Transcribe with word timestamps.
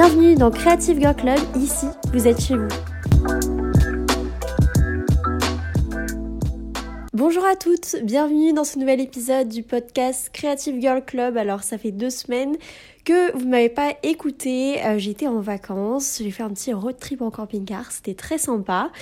Bienvenue 0.00 0.36
dans 0.36 0.52
Creative 0.52 1.00
Girl 1.00 1.16
Club, 1.16 1.40
ici 1.56 1.86
vous 2.12 2.28
êtes 2.28 2.40
chez 2.40 2.54
vous. 2.54 2.68
Bonjour 7.12 7.44
à 7.44 7.56
toutes, 7.56 7.96
bienvenue 8.04 8.52
dans 8.52 8.62
ce 8.62 8.78
nouvel 8.78 9.00
épisode 9.00 9.48
du 9.48 9.64
podcast 9.64 10.30
Creative 10.32 10.80
Girl 10.80 11.04
Club. 11.04 11.36
Alors 11.36 11.64
ça 11.64 11.78
fait 11.78 11.90
deux 11.90 12.10
semaines 12.10 12.54
que 13.04 13.36
vous 13.36 13.44
ne 13.44 13.50
m'avez 13.50 13.70
pas 13.70 13.94
écouté, 14.04 14.80
euh, 14.84 14.98
j'étais 14.98 15.26
en 15.26 15.40
vacances, 15.40 16.20
j'ai 16.22 16.30
fait 16.30 16.44
un 16.44 16.50
petit 16.50 16.72
road 16.72 16.96
trip 17.00 17.20
en 17.20 17.32
camping-car, 17.32 17.90
c'était 17.90 18.14
très 18.14 18.38
sympa. 18.38 18.92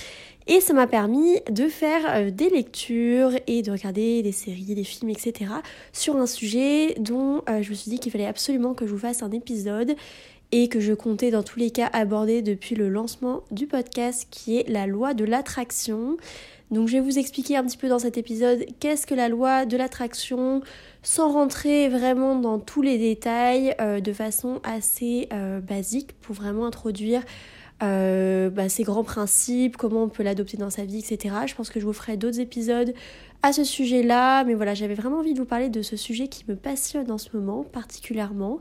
Et 0.49 0.61
ça 0.61 0.75
m'a 0.75 0.87
permis 0.87 1.41
de 1.51 1.67
faire 1.67 2.03
euh, 2.09 2.31
des 2.31 2.49
lectures 2.49 3.33
et 3.49 3.63
de 3.63 3.73
regarder 3.73 4.23
des 4.23 4.31
séries, 4.31 4.77
des 4.77 4.85
films, 4.85 5.11
etc. 5.11 5.51
sur 5.93 6.15
un 6.17 6.27
sujet 6.27 6.95
dont 7.01 7.43
euh, 7.51 7.63
je 7.63 7.71
me 7.71 7.75
suis 7.75 7.91
dit 7.91 7.99
qu'il 7.99 8.13
fallait 8.13 8.27
absolument 8.27 8.73
que 8.73 8.87
je 8.87 8.93
vous 8.93 8.99
fasse 8.99 9.25
un 9.25 9.33
épisode 9.33 9.97
et 10.53 10.69
que 10.69 10.81
je 10.81 10.93
comptais 10.93 11.31
dans 11.31 11.43
tous 11.43 11.59
les 11.59 11.71
cas 11.71 11.89
aborder 11.93 12.43
depuis 12.43 12.75
le 12.75 12.89
lancement 12.89 13.43
du 13.51 13.67
podcast 13.67 14.27
qui 14.31 14.59
est 14.59 14.69
la 14.69 14.87
loi 14.87 15.15
de 15.15 15.25
l'attraction. 15.25 16.17
Donc 16.71 16.89
je 16.89 16.95
vais 16.95 17.01
vous 17.01 17.19
expliquer 17.19 17.57
un 17.57 17.65
petit 17.65 17.77
peu 17.77 17.89
dans 17.89 17.99
cet 17.99 18.19
épisode 18.19 18.65
qu'est-ce 18.81 19.07
que 19.07 19.15
la 19.15 19.29
loi 19.29 19.67
de 19.67 19.77
l'attraction 19.77 20.63
sans 21.03 21.33
rentrer 21.33 21.89
vraiment 21.89 22.37
dans 22.37 22.59
tous 22.59 22.83
les 22.83 22.99
détails 22.99 23.75
euh, 23.81 24.01
de 24.01 24.13
façon 24.13 24.61
assez 24.65 25.29
basique 25.63 26.13
pour 26.21 26.35
vraiment 26.35 26.67
introduire 26.67 27.23
euh, 27.83 28.49
bah, 28.49 28.71
ses 28.71 28.85
grands 28.85 29.05
principes, 29.05 29.77
comment 29.77 30.05
on 30.05 30.09
peut 30.09 30.23
l'adopter 30.23 30.57
dans 30.57 30.71
sa 30.71 30.87
vie, 30.87 30.99
etc. 30.99 31.35
Je 31.47 31.55
pense 31.55 31.69
que 31.69 31.79
je 31.79 31.85
vous 31.85 31.93
ferai 31.93 32.17
d'autres 32.17 32.41
épisodes 32.41 32.95
à 33.43 33.53
ce 33.53 33.65
sujet-là, 33.65 34.45
mais 34.45 34.55
voilà, 34.55 34.73
j'avais 34.73 34.95
vraiment 34.95 35.19
envie 35.19 35.35
de 35.35 35.39
vous 35.39 35.47
parler 35.47 35.69
de 35.69 35.83
ce 35.83 35.97
sujet 35.97 36.29
qui 36.29 36.45
me 36.49 36.57
passionne 36.57 37.11
en 37.11 37.19
ce 37.19 37.37
moment 37.37 37.65
particulièrement. 37.65 38.61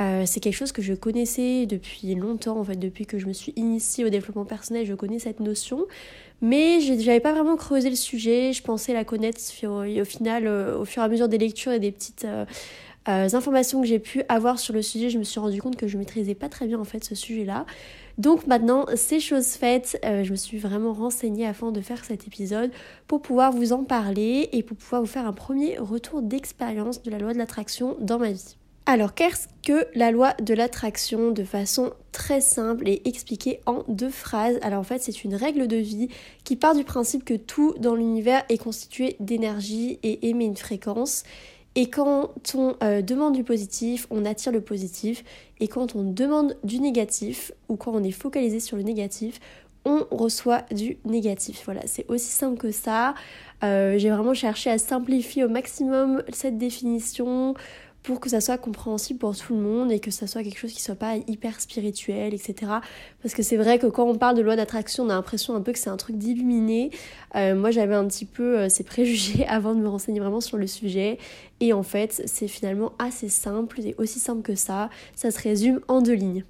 Euh, 0.00 0.24
c'est 0.26 0.40
quelque 0.40 0.54
chose 0.54 0.72
que 0.72 0.82
je 0.82 0.94
connaissais 0.94 1.66
depuis 1.66 2.14
longtemps, 2.14 2.58
en 2.58 2.64
fait, 2.64 2.76
depuis 2.76 3.06
que 3.06 3.18
je 3.18 3.26
me 3.26 3.32
suis 3.32 3.52
initiée 3.56 4.04
au 4.04 4.10
développement 4.10 4.44
personnel, 4.44 4.86
je 4.86 4.94
connais 4.94 5.18
cette 5.18 5.40
notion, 5.40 5.86
mais 6.40 6.80
j'avais 6.80 7.20
pas 7.20 7.32
vraiment 7.32 7.56
creusé 7.56 7.90
le 7.90 7.96
sujet, 7.96 8.52
je 8.52 8.62
pensais 8.62 8.92
la 8.92 9.04
connaître 9.04 9.40
au, 9.64 10.04
final, 10.04 10.46
euh, 10.46 10.78
au 10.78 10.84
fur 10.84 11.02
et 11.02 11.04
à 11.04 11.08
mesure 11.08 11.28
des 11.28 11.38
lectures 11.38 11.72
et 11.72 11.80
des 11.80 11.90
petites 11.90 12.26
euh, 12.26 12.46
informations 13.06 13.80
que 13.80 13.88
j'ai 13.88 13.98
pu 13.98 14.22
avoir 14.28 14.60
sur 14.60 14.72
le 14.72 14.82
sujet, 14.82 15.10
je 15.10 15.18
me 15.18 15.24
suis 15.24 15.40
rendu 15.40 15.60
compte 15.60 15.76
que 15.76 15.88
je 15.88 15.98
maîtrisais 15.98 16.34
pas 16.34 16.48
très 16.48 16.66
bien 16.66 16.78
en 16.78 16.84
fait 16.84 17.02
ce 17.02 17.14
sujet-là. 17.14 17.66
Donc 18.18 18.46
maintenant, 18.46 18.84
c'est 18.96 19.20
chose 19.20 19.46
faite, 19.46 19.98
je 20.02 20.30
me 20.30 20.36
suis 20.36 20.58
vraiment 20.58 20.92
renseignée 20.92 21.46
afin 21.46 21.70
de 21.72 21.80
faire 21.80 22.04
cet 22.04 22.26
épisode 22.26 22.70
pour 23.06 23.22
pouvoir 23.22 23.52
vous 23.52 23.72
en 23.72 23.84
parler 23.84 24.48
et 24.52 24.62
pour 24.62 24.76
pouvoir 24.76 25.00
vous 25.00 25.06
faire 25.06 25.26
un 25.26 25.32
premier 25.32 25.78
retour 25.78 26.20
d'expérience 26.20 27.02
de 27.02 27.10
la 27.10 27.18
loi 27.18 27.32
de 27.32 27.38
l'attraction 27.38 27.96
dans 28.00 28.18
ma 28.18 28.32
vie. 28.32 28.56
Alors, 28.90 29.12
qu'est-ce 29.12 29.48
que 29.66 29.86
la 29.94 30.10
loi 30.10 30.32
de 30.40 30.54
l'attraction 30.54 31.30
de 31.30 31.44
façon 31.44 31.92
très 32.10 32.40
simple 32.40 32.88
et 32.88 33.02
expliquée 33.04 33.60
en 33.66 33.84
deux 33.86 34.08
phrases? 34.08 34.58
Alors 34.62 34.80
en 34.80 34.82
fait, 34.82 35.02
c'est 35.02 35.24
une 35.24 35.34
règle 35.34 35.68
de 35.68 35.76
vie 35.76 36.08
qui 36.42 36.56
part 36.56 36.74
du 36.74 36.84
principe 36.84 37.22
que 37.22 37.34
tout 37.34 37.74
dans 37.78 37.94
l'univers 37.94 38.44
est 38.48 38.56
constitué 38.56 39.16
d'énergie 39.20 39.98
et 40.02 40.30
émet 40.30 40.46
une 40.46 40.56
fréquence 40.56 41.24
et 41.74 41.90
quand 41.90 42.30
on 42.54 42.76
euh, 42.82 43.02
demande 43.02 43.34
du 43.34 43.44
positif, 43.44 44.06
on 44.08 44.24
attire 44.24 44.52
le 44.52 44.62
positif. 44.62 45.22
Et 45.60 45.68
quand 45.68 45.94
on 45.94 46.02
demande 46.02 46.56
du 46.64 46.80
négatif, 46.80 47.52
ou 47.68 47.76
quand 47.76 47.92
on 47.94 48.02
est 48.02 48.10
focalisé 48.10 48.58
sur 48.58 48.78
le 48.78 48.82
négatif, 48.82 49.38
on 49.84 50.06
reçoit 50.10 50.62
du 50.70 50.98
négatif. 51.04 51.62
Voilà, 51.64 51.82
c'est 51.86 52.04
aussi 52.08 52.32
simple 52.32 52.58
que 52.58 52.70
ça. 52.70 53.14
Euh, 53.62 53.98
j'ai 53.98 54.10
vraiment 54.10 54.34
cherché 54.34 54.70
à 54.70 54.78
simplifier 54.78 55.44
au 55.44 55.48
maximum 55.48 56.22
cette 56.32 56.58
définition 56.58 57.54
pour 58.02 58.20
que 58.20 58.30
ça 58.30 58.40
soit 58.40 58.58
compréhensible 58.58 59.18
pour 59.18 59.36
tout 59.36 59.54
le 59.54 59.60
monde 59.60 59.92
et 59.92 60.00
que 60.00 60.10
ça 60.10 60.26
soit 60.26 60.42
quelque 60.42 60.58
chose 60.58 60.72
qui 60.72 60.80
soit 60.80 60.94
pas 60.94 61.16
hyper 61.26 61.60
spirituel, 61.60 62.32
etc. 62.32 62.72
Parce 63.22 63.34
que 63.34 63.42
c'est 63.42 63.56
vrai 63.56 63.78
que 63.78 63.86
quand 63.86 64.04
on 64.04 64.16
parle 64.16 64.36
de 64.36 64.42
loi 64.42 64.56
d'attraction, 64.56 65.04
on 65.04 65.10
a 65.10 65.14
l'impression 65.14 65.54
un 65.54 65.60
peu 65.60 65.72
que 65.72 65.78
c'est 65.78 65.90
un 65.90 65.96
truc 65.96 66.16
d'illuminé. 66.16 66.90
Euh, 67.34 67.54
moi, 67.54 67.70
j'avais 67.70 67.94
un 67.94 68.06
petit 68.06 68.24
peu 68.24 68.58
euh, 68.58 68.68
ces 68.68 68.84
préjugés 68.84 69.46
avant 69.48 69.74
de 69.74 69.80
me 69.80 69.88
renseigner 69.88 70.20
vraiment 70.20 70.40
sur 70.40 70.56
le 70.56 70.66
sujet. 70.66 71.18
Et 71.60 71.72
en 71.72 71.82
fait, 71.82 72.22
c'est 72.26 72.48
finalement 72.48 72.92
assez 72.98 73.28
simple, 73.28 73.80
c'est 73.82 73.94
aussi 73.98 74.20
simple 74.20 74.42
que 74.42 74.54
ça. 74.54 74.90
Ça 75.14 75.30
se 75.30 75.40
résume 75.40 75.80
en 75.88 76.00
deux 76.00 76.14
lignes. 76.14 76.44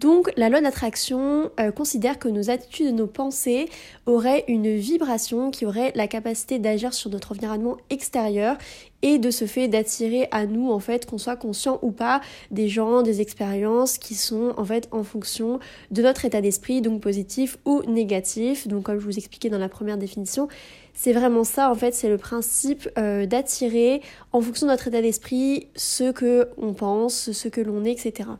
Donc 0.00 0.32
la 0.38 0.48
loi 0.48 0.62
d'attraction 0.62 1.50
euh, 1.60 1.72
considère 1.72 2.18
que 2.18 2.28
nos 2.28 2.48
attitudes 2.48 2.94
nos 2.94 3.06
pensées 3.06 3.68
auraient 4.06 4.46
une 4.48 4.74
vibration 4.74 5.50
qui 5.50 5.66
aurait 5.66 5.92
la 5.94 6.06
capacité 6.06 6.58
d'agir 6.58 6.94
sur 6.94 7.10
notre 7.10 7.32
environnement 7.32 7.76
extérieur 7.90 8.56
et 9.02 9.18
de 9.18 9.30
ce 9.30 9.44
fait 9.44 9.68
d'attirer 9.68 10.26
à 10.30 10.46
nous 10.46 10.70
en 10.70 10.78
fait 10.78 11.04
qu'on 11.04 11.18
soit 11.18 11.36
conscient 11.36 11.78
ou 11.82 11.90
pas 11.90 12.22
des 12.50 12.66
gens, 12.66 13.02
des 13.02 13.20
expériences 13.20 13.98
qui 13.98 14.14
sont 14.14 14.54
en 14.56 14.64
fait 14.64 14.88
en 14.90 15.04
fonction 15.04 15.58
de 15.90 16.00
notre 16.00 16.24
état 16.24 16.40
d'esprit 16.40 16.80
donc 16.80 17.02
positif 17.02 17.58
ou 17.66 17.82
négatif. 17.86 18.68
Donc 18.68 18.84
comme 18.84 19.00
je 19.00 19.04
vous 19.04 19.18
expliquais 19.18 19.50
dans 19.50 19.58
la 19.58 19.68
première 19.68 19.98
définition, 19.98 20.48
c'est 20.94 21.12
vraiment 21.12 21.44
ça 21.44 21.70
en 21.70 21.74
fait, 21.74 21.94
c'est 21.94 22.08
le 22.08 22.16
principe 22.16 22.88
euh, 22.96 23.26
d'attirer 23.26 24.00
en 24.32 24.40
fonction 24.40 24.66
de 24.66 24.72
notre 24.72 24.88
état 24.88 25.02
d'esprit 25.02 25.66
ce 25.76 26.10
que 26.10 26.48
on 26.56 26.72
pense, 26.72 27.32
ce 27.32 27.48
que 27.48 27.60
l'on 27.60 27.84
est, 27.84 27.92
etc. 27.92 28.30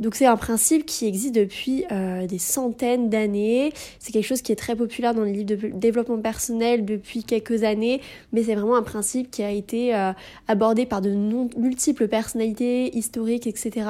Donc 0.00 0.14
c'est 0.14 0.26
un 0.26 0.38
principe 0.38 0.86
qui 0.86 1.06
existe 1.06 1.34
depuis 1.34 1.84
euh, 1.92 2.26
des 2.26 2.38
centaines 2.38 3.10
d'années. 3.10 3.72
C'est 3.98 4.12
quelque 4.12 4.24
chose 4.24 4.40
qui 4.40 4.50
est 4.50 4.56
très 4.56 4.74
populaire 4.74 5.14
dans 5.14 5.24
les 5.24 5.32
livres 5.32 5.44
de 5.44 5.68
développement 5.74 6.18
personnel 6.18 6.86
depuis 6.86 7.22
quelques 7.22 7.64
années, 7.64 8.00
mais 8.32 8.42
c'est 8.42 8.54
vraiment 8.54 8.76
un 8.76 8.82
principe 8.82 9.30
qui 9.30 9.42
a 9.42 9.50
été 9.50 9.94
euh, 9.94 10.12
abordé 10.48 10.86
par 10.86 11.02
de 11.02 11.10
multiples 11.10 12.08
personnalités 12.08 12.96
historiques, 12.96 13.46
etc. 13.46 13.86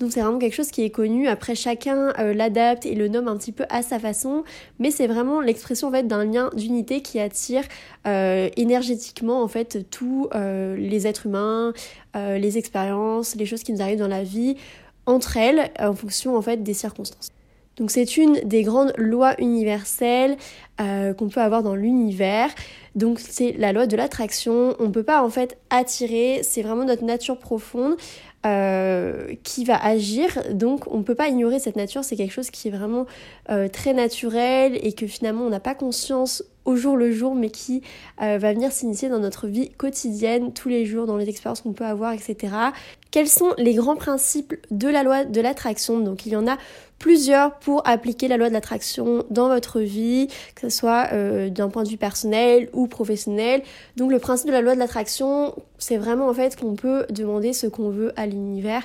Donc 0.00 0.12
c'est 0.12 0.20
vraiment 0.20 0.38
quelque 0.38 0.54
chose 0.54 0.70
qui 0.70 0.84
est 0.84 0.90
connu. 0.90 1.28
Après 1.28 1.54
chacun 1.54 2.12
euh, 2.18 2.34
l'adapte 2.34 2.84
et 2.84 2.94
le 2.94 3.08
nomme 3.08 3.26
un 3.26 3.38
petit 3.38 3.52
peu 3.52 3.64
à 3.70 3.82
sa 3.82 3.98
façon, 3.98 4.44
mais 4.78 4.90
c'est 4.90 5.06
vraiment 5.06 5.40
l'expression 5.40 5.88
en 5.88 5.92
fait 5.92 6.06
d'un 6.06 6.26
lien 6.26 6.50
d'unité 6.54 7.00
qui 7.00 7.18
attire 7.20 7.64
énergétiquement 8.04 9.42
en 9.42 9.48
fait 9.48 9.90
tous 9.90 10.30
les 10.34 11.06
êtres 11.06 11.26
humains, 11.26 11.74
les 12.14 12.56
expériences, 12.56 13.36
les 13.36 13.44
choses 13.44 13.62
qui 13.62 13.72
nous 13.72 13.82
arrivent 13.82 13.98
dans 13.98 14.08
la 14.08 14.22
vie 14.22 14.56
entre 15.08 15.38
elles 15.38 15.70
en 15.80 15.94
fonction 15.94 16.36
en 16.36 16.42
fait 16.42 16.62
des 16.62 16.74
circonstances. 16.74 17.30
Donc 17.78 17.90
c'est 17.90 18.16
une 18.16 18.40
des 18.44 18.62
grandes 18.62 18.92
lois 18.98 19.40
universelles 19.40 20.36
euh, 20.80 21.14
qu'on 21.14 21.28
peut 21.28 21.40
avoir 21.40 21.62
dans 21.62 21.74
l'univers. 21.74 22.50
Donc 22.94 23.20
c'est 23.20 23.52
la 23.52 23.72
loi 23.72 23.86
de 23.86 23.96
l'attraction. 23.96 24.74
On 24.80 24.86
ne 24.86 24.92
peut 24.92 25.04
pas 25.04 25.22
en 25.22 25.30
fait 25.30 25.56
attirer, 25.70 26.40
c'est 26.42 26.62
vraiment 26.62 26.84
notre 26.84 27.04
nature 27.04 27.38
profonde 27.38 27.94
euh, 28.44 29.34
qui 29.44 29.64
va 29.64 29.82
agir. 29.82 30.42
Donc 30.52 30.92
on 30.92 30.98
ne 30.98 31.02
peut 31.04 31.14
pas 31.14 31.28
ignorer 31.28 31.60
cette 31.60 31.76
nature, 31.76 32.04
c'est 32.04 32.16
quelque 32.16 32.32
chose 32.32 32.50
qui 32.50 32.68
est 32.68 32.72
vraiment 32.72 33.06
euh, 33.50 33.68
très 33.68 33.94
naturel 33.94 34.78
et 34.82 34.92
que 34.92 35.06
finalement 35.06 35.44
on 35.44 35.50
n'a 35.50 35.60
pas 35.60 35.76
conscience 35.76 36.42
au 36.68 36.76
jour 36.76 36.96
le 36.96 37.10
jour, 37.12 37.34
mais 37.34 37.50
qui 37.50 37.82
va 38.18 38.38
venir 38.38 38.72
s'initier 38.72 39.08
dans 39.08 39.18
notre 39.18 39.46
vie 39.46 39.70
quotidienne, 39.70 40.52
tous 40.52 40.68
les 40.68 40.84
jours, 40.84 41.06
dans 41.06 41.16
les 41.16 41.28
expériences 41.28 41.62
qu'on 41.62 41.72
peut 41.72 41.86
avoir, 41.86 42.12
etc. 42.12 42.52
Quels 43.10 43.28
sont 43.28 43.54
les 43.56 43.74
grands 43.74 43.96
principes 43.96 44.54
de 44.70 44.88
la 44.88 45.02
loi 45.02 45.24
de 45.24 45.40
l'attraction? 45.40 45.98
Donc 46.00 46.26
il 46.26 46.32
y 46.32 46.36
en 46.36 46.46
a 46.46 46.58
plusieurs 46.98 47.58
pour 47.58 47.86
appliquer 47.86 48.28
la 48.28 48.36
loi 48.36 48.48
de 48.48 48.54
l'attraction 48.54 49.24
dans 49.30 49.48
votre 49.48 49.80
vie, 49.80 50.28
que 50.54 50.68
ce 50.68 50.76
soit 50.76 51.08
euh, 51.12 51.48
d'un 51.48 51.68
point 51.68 51.84
de 51.84 51.88
vue 51.88 51.96
personnel 51.96 52.68
ou 52.72 52.86
professionnel. 52.86 53.62
Donc 53.96 54.10
le 54.10 54.18
principe 54.18 54.48
de 54.48 54.52
la 54.52 54.60
loi 54.60 54.74
de 54.74 54.80
l'attraction, 54.80 55.54
c'est 55.78 55.96
vraiment 55.96 56.28
en 56.28 56.34
fait 56.34 56.56
qu'on 56.56 56.74
peut 56.74 57.06
demander 57.10 57.52
ce 57.52 57.66
qu'on 57.66 57.90
veut 57.90 58.12
à 58.16 58.26
l'univers 58.26 58.82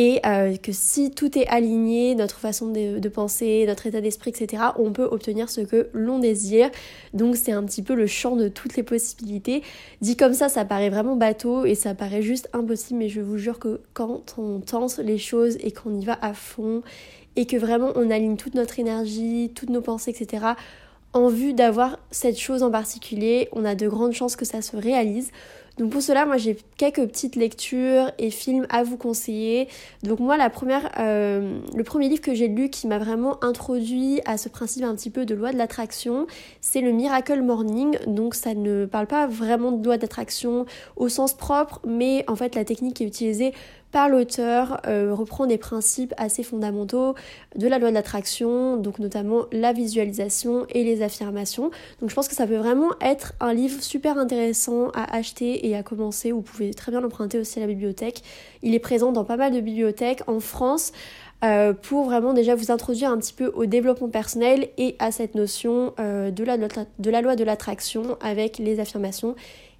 et 0.00 0.20
euh, 0.24 0.56
que 0.56 0.70
si 0.70 1.10
tout 1.10 1.36
est 1.36 1.48
aligné, 1.48 2.14
notre 2.14 2.36
façon 2.38 2.68
de, 2.68 3.08
penser, 3.08 3.64
notre 3.66 3.88
état 3.88 4.00
d'esprit, 4.00 4.30
etc., 4.30 4.62
on 4.78 4.92
peut 4.92 5.02
obtenir 5.02 5.50
ce 5.50 5.60
que 5.60 5.88
l'on 5.92 6.20
désire. 6.20 6.70
Donc 7.14 7.34
c'est 7.34 7.50
un 7.50 7.64
petit 7.64 7.82
peu 7.82 7.96
le 7.96 8.06
champ 8.06 8.36
de 8.36 8.46
toutes 8.46 8.76
les 8.76 8.84
possibilités. 8.84 9.64
Dit 10.00 10.16
comme 10.16 10.34
ça, 10.34 10.48
ça 10.48 10.64
paraît 10.64 10.88
vraiment 10.88 11.16
bateau 11.16 11.64
et 11.64 11.74
ça 11.74 11.96
paraît 11.96 12.22
juste 12.22 12.48
impossible, 12.52 13.00
mais 13.00 13.08
je 13.08 13.20
vous 13.20 13.38
jure 13.38 13.58
que 13.58 13.80
quand 13.92 14.36
on 14.38 14.60
tense 14.60 15.00
les 15.00 15.18
choses 15.18 15.56
et 15.58 15.72
qu'on 15.72 15.92
y 15.98 16.04
va 16.04 16.16
à 16.22 16.32
fond 16.32 16.82
et 17.34 17.46
que 17.46 17.56
vraiment 17.56 17.90
on 17.96 18.08
aligne 18.08 18.36
toute 18.36 18.54
notre 18.54 18.78
énergie, 18.78 19.50
toutes 19.52 19.70
nos 19.70 19.80
pensées, 19.80 20.12
etc., 20.12 20.52
en 21.12 21.26
vue 21.26 21.54
d'avoir 21.54 21.98
cette 22.12 22.38
chose 22.38 22.62
en 22.62 22.70
particulier, 22.70 23.48
on 23.50 23.64
a 23.64 23.74
de 23.74 23.88
grandes 23.88 24.12
chances 24.12 24.36
que 24.36 24.44
ça 24.44 24.62
se 24.62 24.76
réalise. 24.76 25.32
Donc 25.78 25.90
pour 25.90 26.02
cela, 26.02 26.26
moi 26.26 26.36
j'ai 26.36 26.56
quelques 26.76 27.06
petites 27.06 27.36
lectures 27.36 28.10
et 28.18 28.30
films 28.30 28.66
à 28.68 28.82
vous 28.82 28.96
conseiller. 28.96 29.68
Donc 30.02 30.18
moi 30.18 30.36
la 30.36 30.50
première, 30.50 30.90
euh, 30.98 31.60
le 31.74 31.84
premier 31.84 32.08
livre 32.08 32.20
que 32.20 32.34
j'ai 32.34 32.48
lu 32.48 32.68
qui 32.68 32.88
m'a 32.88 32.98
vraiment 32.98 33.42
introduit 33.44 34.20
à 34.24 34.38
ce 34.38 34.48
principe 34.48 34.82
un 34.82 34.94
petit 34.96 35.10
peu 35.10 35.24
de 35.24 35.36
loi 35.36 35.52
de 35.52 35.56
l'attraction, 35.56 36.26
c'est 36.60 36.80
le 36.80 36.90
Miracle 36.90 37.42
Morning. 37.42 37.96
Donc 38.08 38.34
ça 38.34 38.54
ne 38.54 38.86
parle 38.86 39.06
pas 39.06 39.28
vraiment 39.28 39.70
de 39.70 39.84
loi 39.84 39.98
d'attraction 39.98 40.66
au 40.96 41.08
sens 41.08 41.34
propre, 41.34 41.80
mais 41.86 42.24
en 42.26 42.34
fait 42.34 42.56
la 42.56 42.64
technique 42.64 42.96
qui 42.96 43.04
est 43.04 43.06
utilisée 43.08 43.54
par 43.90 44.08
l'auteur 44.08 44.80
euh, 44.86 45.14
reprend 45.14 45.46
des 45.46 45.58
principes 45.58 46.12
assez 46.16 46.42
fondamentaux 46.42 47.14
de 47.56 47.66
la 47.66 47.78
loi 47.78 47.90
de 47.90 47.94
l'attraction, 47.94 48.76
donc 48.76 48.98
notamment 48.98 49.46
la 49.52 49.72
visualisation 49.72 50.66
et 50.70 50.84
les 50.84 51.02
affirmations. 51.02 51.70
Donc 52.00 52.10
je 52.10 52.14
pense 52.14 52.28
que 52.28 52.34
ça 52.34 52.46
peut 52.46 52.56
vraiment 52.56 52.90
être 53.00 53.32
un 53.40 53.54
livre 53.54 53.82
super 53.82 54.18
intéressant 54.18 54.88
à 54.90 55.16
acheter 55.16 55.66
et 55.66 55.76
à 55.76 55.82
commencer. 55.82 56.32
Vous 56.32 56.42
pouvez 56.42 56.74
très 56.74 56.92
bien 56.92 57.00
l'emprunter 57.00 57.38
aussi 57.38 57.58
à 57.58 57.62
la 57.62 57.68
bibliothèque. 57.68 58.22
Il 58.62 58.74
est 58.74 58.80
présent 58.80 59.12
dans 59.12 59.24
pas 59.24 59.36
mal 59.36 59.52
de 59.52 59.60
bibliothèques 59.60 60.22
en 60.26 60.40
France. 60.40 60.92
Euh, 61.44 61.72
pour 61.72 62.06
vraiment 62.06 62.32
déjà 62.32 62.56
vous 62.56 62.72
introduire 62.72 63.12
un 63.12 63.18
petit 63.18 63.32
peu 63.32 63.52
au 63.54 63.64
développement 63.64 64.08
personnel 64.08 64.70
et 64.76 64.96
à 64.98 65.12
cette 65.12 65.36
notion 65.36 65.94
euh, 66.00 66.32
de, 66.32 66.42
la, 66.42 66.56
de 66.56 67.10
la 67.10 67.20
loi 67.20 67.36
de 67.36 67.44
l'attraction 67.44 68.18
avec 68.20 68.58
les 68.58 68.80
affirmations 68.80 69.36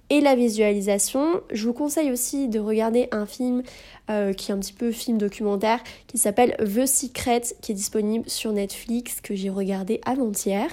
et 0.09 0.21
la 0.21 0.35
visualisation. 0.35 1.41
Je 1.51 1.65
vous 1.65 1.73
conseille 1.73 2.11
aussi 2.11 2.47
de 2.47 2.59
regarder 2.59 3.09
un 3.11 3.25
film 3.25 3.63
euh, 4.09 4.33
qui 4.33 4.51
est 4.51 4.55
un 4.55 4.57
petit 4.57 4.73
peu 4.73 4.91
film 4.91 5.19
documentaire 5.19 5.79
qui 6.07 6.17
s'appelle 6.17 6.55
The 6.57 6.87
Secret 6.87 7.43
qui 7.61 7.73
est 7.73 7.75
disponible 7.75 8.27
sur 8.27 8.51
Netflix 8.51 9.21
que 9.21 9.35
j'ai 9.35 9.51
regardé 9.51 10.01
avant-hier. 10.03 10.67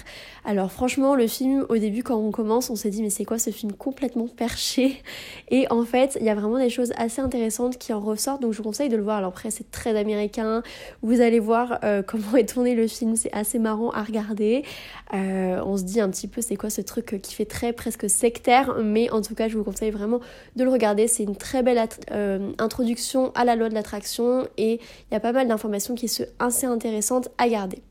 Alors 0.47 0.73
franchement 0.73 1.15
le 1.15 1.27
film 1.27 1.67
au 1.69 1.77
début 1.77 2.03
quand 2.03 2.17
on 2.17 2.31
commence 2.31 2.71
on 2.71 2.77
s'est 2.77 2.89
dit 2.89 3.03
mais 3.03 3.11
c'est 3.11 3.27
quoi 3.27 3.39
ce 3.39 3.51
film 3.51 3.73
complètement 3.73 4.27
perché? 4.27 5.03
Et 5.51 5.71
en 5.71 5.85
fait 5.85 6.17
il 6.19 6.25
y 6.25 6.31
a 6.31 6.35
vraiment 6.35 6.57
des 6.57 6.71
choses 6.71 6.93
assez 6.97 7.21
intéressantes 7.21 7.77
qui 7.77 7.93
en 7.93 8.01
ressortent 8.01 8.41
donc 8.41 8.53
je 8.53 8.59
vous 8.59 8.63
conseille 8.65 8.89
de 8.89 8.97
le 8.97 9.03
voir. 9.03 9.19
Alors 9.19 9.33
après 9.33 9.51
c'est 9.51 9.71
très 9.71 9.99
américain, 9.99 10.63
vous 11.03 11.21
allez 11.21 11.39
voir 11.39 11.79
euh, 11.85 12.03
comment 12.07 12.37
est 12.37 12.49
tourné 12.49 12.75
le 12.75 12.87
film, 12.87 13.17
c'est 13.17 13.33
assez 13.35 13.59
marrant 13.59 13.91
à 13.91 14.03
regarder. 14.03 14.65
Euh, 15.13 15.61
on 15.63 15.77
se 15.77 15.83
dit 15.83 16.01
un 16.01 16.09
petit 16.09 16.27
peu 16.27 16.41
c'est 16.41 16.57
quoi 16.57 16.71
ce 16.71 16.81
truc 16.81 17.21
qui 17.21 17.35
fait 17.35 17.45
très 17.45 17.75
presque 17.75 18.09
sectaire 18.09 18.77
mais 18.83 19.11
en 19.11 19.21
tout 19.21 19.35
cas 19.35 19.49
je 19.49 19.59
vous 19.59 19.65
conseille 19.65 19.91
vraiment 19.91 20.21
de 20.57 20.65
le 20.65 20.71
regarder, 20.71 21.07
c'est 21.07 21.25
une 21.25 21.37
très 21.37 21.63
belle 21.63 21.87
introduction 22.59 23.26
à 23.35 23.45
la 23.45 23.57
loi 23.57 23.69
de 23.69 23.75
l'attraction 23.75 24.47
et 24.57 24.75
il 24.75 25.15
y 25.15 25.17
a 25.17 25.21
pas 25.21 25.33
mal 25.33 25.49
d'informations 25.49 25.95
qui 25.95 26.09
sont 26.09 26.27
assez 26.39 26.67
intéressantes 26.67 27.29
à 27.39 27.49
garder. 27.49 27.83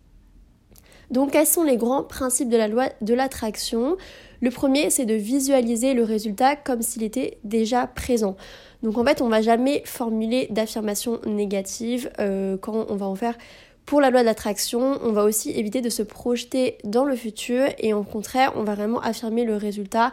Donc 1.12 1.32
quels 1.32 1.48
sont 1.48 1.64
les 1.64 1.78
grands 1.78 2.04
principes 2.04 2.50
de 2.50 2.58
la 2.58 2.68
loi 2.68 2.90
de 3.02 3.14
l'attraction? 3.14 3.98
Le 4.42 4.52
premier, 4.52 4.90
c'est 4.90 5.06
de 5.06 5.14
visualiser 5.14 5.94
le 5.94 6.04
résultat 6.04 6.56
comme 6.56 6.82
s'il 6.82 7.04
était 7.04 7.38
déjà 7.44 7.88
présent. 7.88 8.36
Donc 8.84 8.98
en 8.98 9.06
fait, 9.06 9.22
on 9.22 9.30
va 9.30 9.42
jamais 9.42 9.82
formuler 9.86 10.48
d'affirmations 10.50 11.20
négatives 11.26 12.12
euh, 12.20 12.58
quand 12.58 12.86
on 12.90 12.96
va 12.96 13.06
en 13.06 13.16
faire 13.16 13.38
pour 13.86 14.02
la 14.02 14.10
loi 14.10 14.22
de 14.22 14.26
l'attraction. 14.26 15.00
On 15.04 15.12
va 15.12 15.24
aussi 15.24 15.52
éviter 15.52 15.82
de 15.82 15.90
se 15.90 16.04
projeter 16.04 16.78
dans 16.84 17.06
le 17.06 17.16
futur 17.16 17.68
et 17.80 17.94
au 17.94 18.04
contraire, 18.04 18.54
on 18.56 18.64
va 18.64 18.76
vraiment 18.76 19.00
affirmer 19.00 19.46
le 19.46 19.56
résultat 19.56 20.12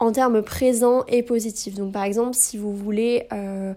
en 0.00 0.12
termes 0.12 0.42
présents 0.42 1.04
et 1.06 1.22
positifs. 1.22 1.74
Donc 1.74 1.92
par 1.92 2.04
exemple, 2.04 2.34
si 2.34 2.58
vous 2.58 2.74
voulez... 2.74 3.26
Euh, 3.32 3.74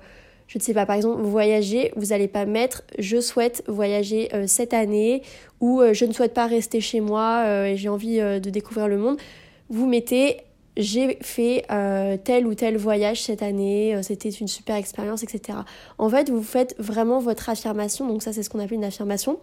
je 0.48 0.58
ne 0.58 0.64
sais 0.64 0.74
pas, 0.74 0.86
par 0.86 0.96
exemple, 0.96 1.22
voyager, 1.22 1.92
vous 1.96 2.08
n'allez 2.08 2.28
pas 2.28 2.46
mettre 2.46 2.84
je 2.98 3.20
souhaite 3.20 3.64
voyager 3.68 4.30
euh, 4.34 4.46
cette 4.48 4.74
année 4.74 5.22
ou 5.60 5.82
euh, 5.82 5.94
je 5.94 6.06
ne 6.06 6.14
souhaite 6.14 6.34
pas 6.34 6.48
rester 6.48 6.80
chez 6.80 7.02
moi 7.02 7.44
euh, 7.46 7.66
et 7.66 7.78
j'ai 7.78 7.90
envie 7.90 8.20
de 8.20 8.50
découvrir 8.50 8.88
le 8.88 8.98
monde. 8.98 9.18
Vous 9.70 9.88
mettez 9.88 10.38
j'ai 10.78 11.18
fait 11.22 11.66
tel 12.24 12.46
ou 12.46 12.54
tel 12.54 12.78
voyage 12.78 13.24
cette 13.24 13.42
année, 13.42 14.00
c'était 14.04 14.30
une 14.30 14.48
super 14.48 14.76
expérience, 14.76 15.24
etc. 15.24 15.58
En 15.98 16.08
fait, 16.08 16.30
vous 16.30 16.44
faites 16.44 16.76
vraiment 16.78 17.20
votre 17.20 17.50
affirmation, 17.50 18.08
donc 18.08 18.22
ça 18.22 18.32
c'est 18.32 18.44
ce 18.44 18.50
qu'on 18.52 18.60
appelle 18.60 18.76
une 18.76 18.84
affirmation 18.84 19.40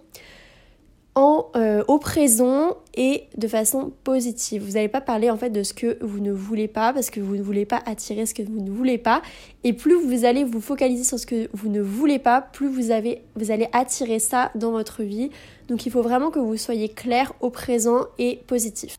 euh, 1.16 1.84
au 1.87 1.99
présent 1.99 2.76
et 2.96 3.25
de 3.37 3.46
façon 3.46 3.93
positive. 4.02 4.64
Vous 4.64 4.72
n'allez 4.72 4.88
pas 4.88 5.00
parler 5.00 5.31
en 5.31 5.37
fait 5.37 5.50
de 5.50 5.62
ce 5.62 5.72
que 5.72 5.96
vous 6.05 6.19
ne 6.19 6.32
voulez 6.32 6.66
pas 6.66 6.93
parce 6.93 7.11
que 7.11 7.20
vous 7.20 7.37
ne 7.37 7.43
voulez 7.43 7.64
pas 7.64 7.81
attirer 7.87 8.26
ce 8.26 8.34
que 8.34 8.43
vous 8.43 8.61
ne 8.61 8.70
voulez 8.70 8.99
pas. 8.99 9.22
Et 9.62 9.72
plus 9.72 9.94
vous 9.94 10.25
allez 10.25 10.43
vous 10.43 10.61
focaliser 10.61 11.05
sur 11.05 11.19
ce 11.19 11.26
que 11.26 11.49
vous 11.52 11.69
ne 11.69 11.81
voulez 11.81 12.19
pas, 12.19 12.40
plus 12.40 12.66
vous, 12.66 12.90
avez, 12.90 13.22
vous 13.37 13.52
allez 13.52 13.69
attirer 13.72 14.19
ça 14.19 14.50
dans 14.56 14.72
votre 14.72 15.05
vie. 15.05 15.31
Donc 15.69 15.87
il 15.87 15.93
faut 15.93 16.02
vraiment 16.02 16.31
que 16.31 16.40
vous 16.40 16.56
soyez 16.56 16.88
clair 16.88 17.32
au 17.40 17.50
présent 17.50 18.06
et 18.19 18.40
positif. 18.49 18.96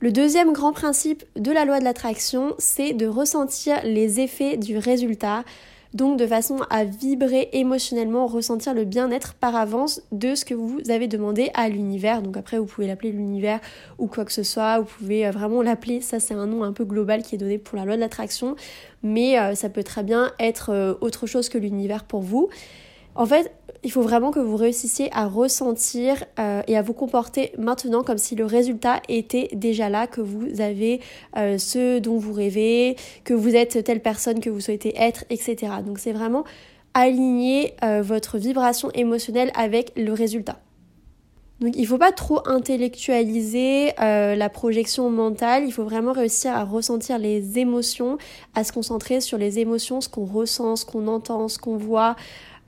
Le 0.00 0.12
deuxième 0.12 0.52
grand 0.52 0.74
principe 0.74 1.24
de 1.36 1.50
la 1.52 1.64
loi 1.64 1.78
de 1.78 1.84
l'attraction, 1.84 2.54
c'est 2.58 2.92
de 2.92 3.06
ressentir 3.06 3.80
les 3.82 4.20
effets 4.20 4.58
du 4.58 4.76
résultat 4.76 5.42
donc 5.96 6.18
de 6.18 6.26
façon 6.26 6.58
à 6.68 6.84
vibrer 6.84 7.48
émotionnellement, 7.52 8.26
ressentir 8.26 8.74
le 8.74 8.84
bien-être 8.84 9.32
par 9.34 9.56
avance 9.56 10.02
de 10.12 10.34
ce 10.34 10.44
que 10.44 10.52
vous 10.52 10.78
avez 10.90 11.08
demandé 11.08 11.50
à 11.54 11.70
l'univers. 11.70 12.20
Donc 12.20 12.36
après, 12.36 12.58
vous 12.58 12.66
pouvez 12.66 12.86
l'appeler 12.86 13.12
l'univers 13.12 13.60
ou 13.98 14.06
quoi 14.06 14.26
que 14.26 14.32
ce 14.32 14.42
soit, 14.42 14.78
vous 14.78 14.84
pouvez 14.84 15.26
euh, 15.26 15.30
vraiment 15.30 15.62
l'appeler, 15.62 16.02
ça 16.02 16.20
c'est 16.20 16.34
un 16.34 16.46
nom 16.46 16.62
un 16.62 16.72
peu 16.72 16.84
global 16.84 17.22
qui 17.22 17.34
est 17.34 17.38
donné 17.38 17.56
pour 17.56 17.78
la 17.78 17.86
loi 17.86 17.96
de 17.96 18.00
l'attraction, 18.00 18.56
mais 19.02 19.38
euh, 19.38 19.54
ça 19.54 19.70
peut 19.70 19.82
très 19.82 20.02
bien 20.02 20.32
être 20.38 20.70
euh, 20.70 20.94
autre 21.00 21.26
chose 21.26 21.48
que 21.48 21.56
l'univers 21.56 22.04
pour 22.04 22.20
vous. 22.20 22.50
En 23.16 23.24
fait, 23.24 23.50
il 23.82 23.90
faut 23.90 24.02
vraiment 24.02 24.30
que 24.30 24.40
vous 24.40 24.56
réussissiez 24.56 25.08
à 25.12 25.26
ressentir 25.26 26.24
euh, 26.38 26.62
et 26.66 26.76
à 26.76 26.82
vous 26.82 26.92
comporter 26.92 27.52
maintenant 27.56 28.02
comme 28.02 28.18
si 28.18 28.34
le 28.34 28.44
résultat 28.44 29.00
était 29.08 29.48
déjà 29.52 29.88
là, 29.88 30.06
que 30.06 30.20
vous 30.20 30.60
avez 30.60 31.00
euh, 31.36 31.56
ce 31.56 31.98
dont 31.98 32.18
vous 32.18 32.34
rêvez, 32.34 32.96
que 33.24 33.32
vous 33.32 33.56
êtes 33.56 33.82
telle 33.84 34.00
personne 34.00 34.40
que 34.40 34.50
vous 34.50 34.60
souhaitez 34.60 34.94
être, 34.96 35.24
etc. 35.30 35.56
Donc 35.84 35.98
c'est 35.98 36.12
vraiment 36.12 36.44
aligner 36.92 37.74
euh, 37.82 38.02
votre 38.02 38.38
vibration 38.38 38.90
émotionnelle 38.92 39.50
avec 39.54 39.92
le 39.96 40.12
résultat. 40.12 40.58
Donc 41.60 41.74
il 41.74 41.82
ne 41.82 41.86
faut 41.86 41.96
pas 41.96 42.12
trop 42.12 42.46
intellectualiser 42.46 43.94
la 43.96 44.48
projection 44.50 45.08
mentale, 45.08 45.64
il 45.64 45.72
faut 45.72 45.84
vraiment 45.84 46.12
réussir 46.12 46.54
à 46.54 46.64
ressentir 46.64 47.16
les 47.16 47.58
émotions, 47.58 48.18
à 48.54 48.62
se 48.62 48.72
concentrer 48.72 49.22
sur 49.22 49.38
les 49.38 49.58
émotions, 49.58 50.02
ce 50.02 50.10
qu'on 50.10 50.26
ressent, 50.26 50.76
ce 50.76 50.84
qu'on 50.84 51.08
entend, 51.08 51.48
ce 51.48 51.58
qu'on 51.58 51.78
voit, 51.78 52.14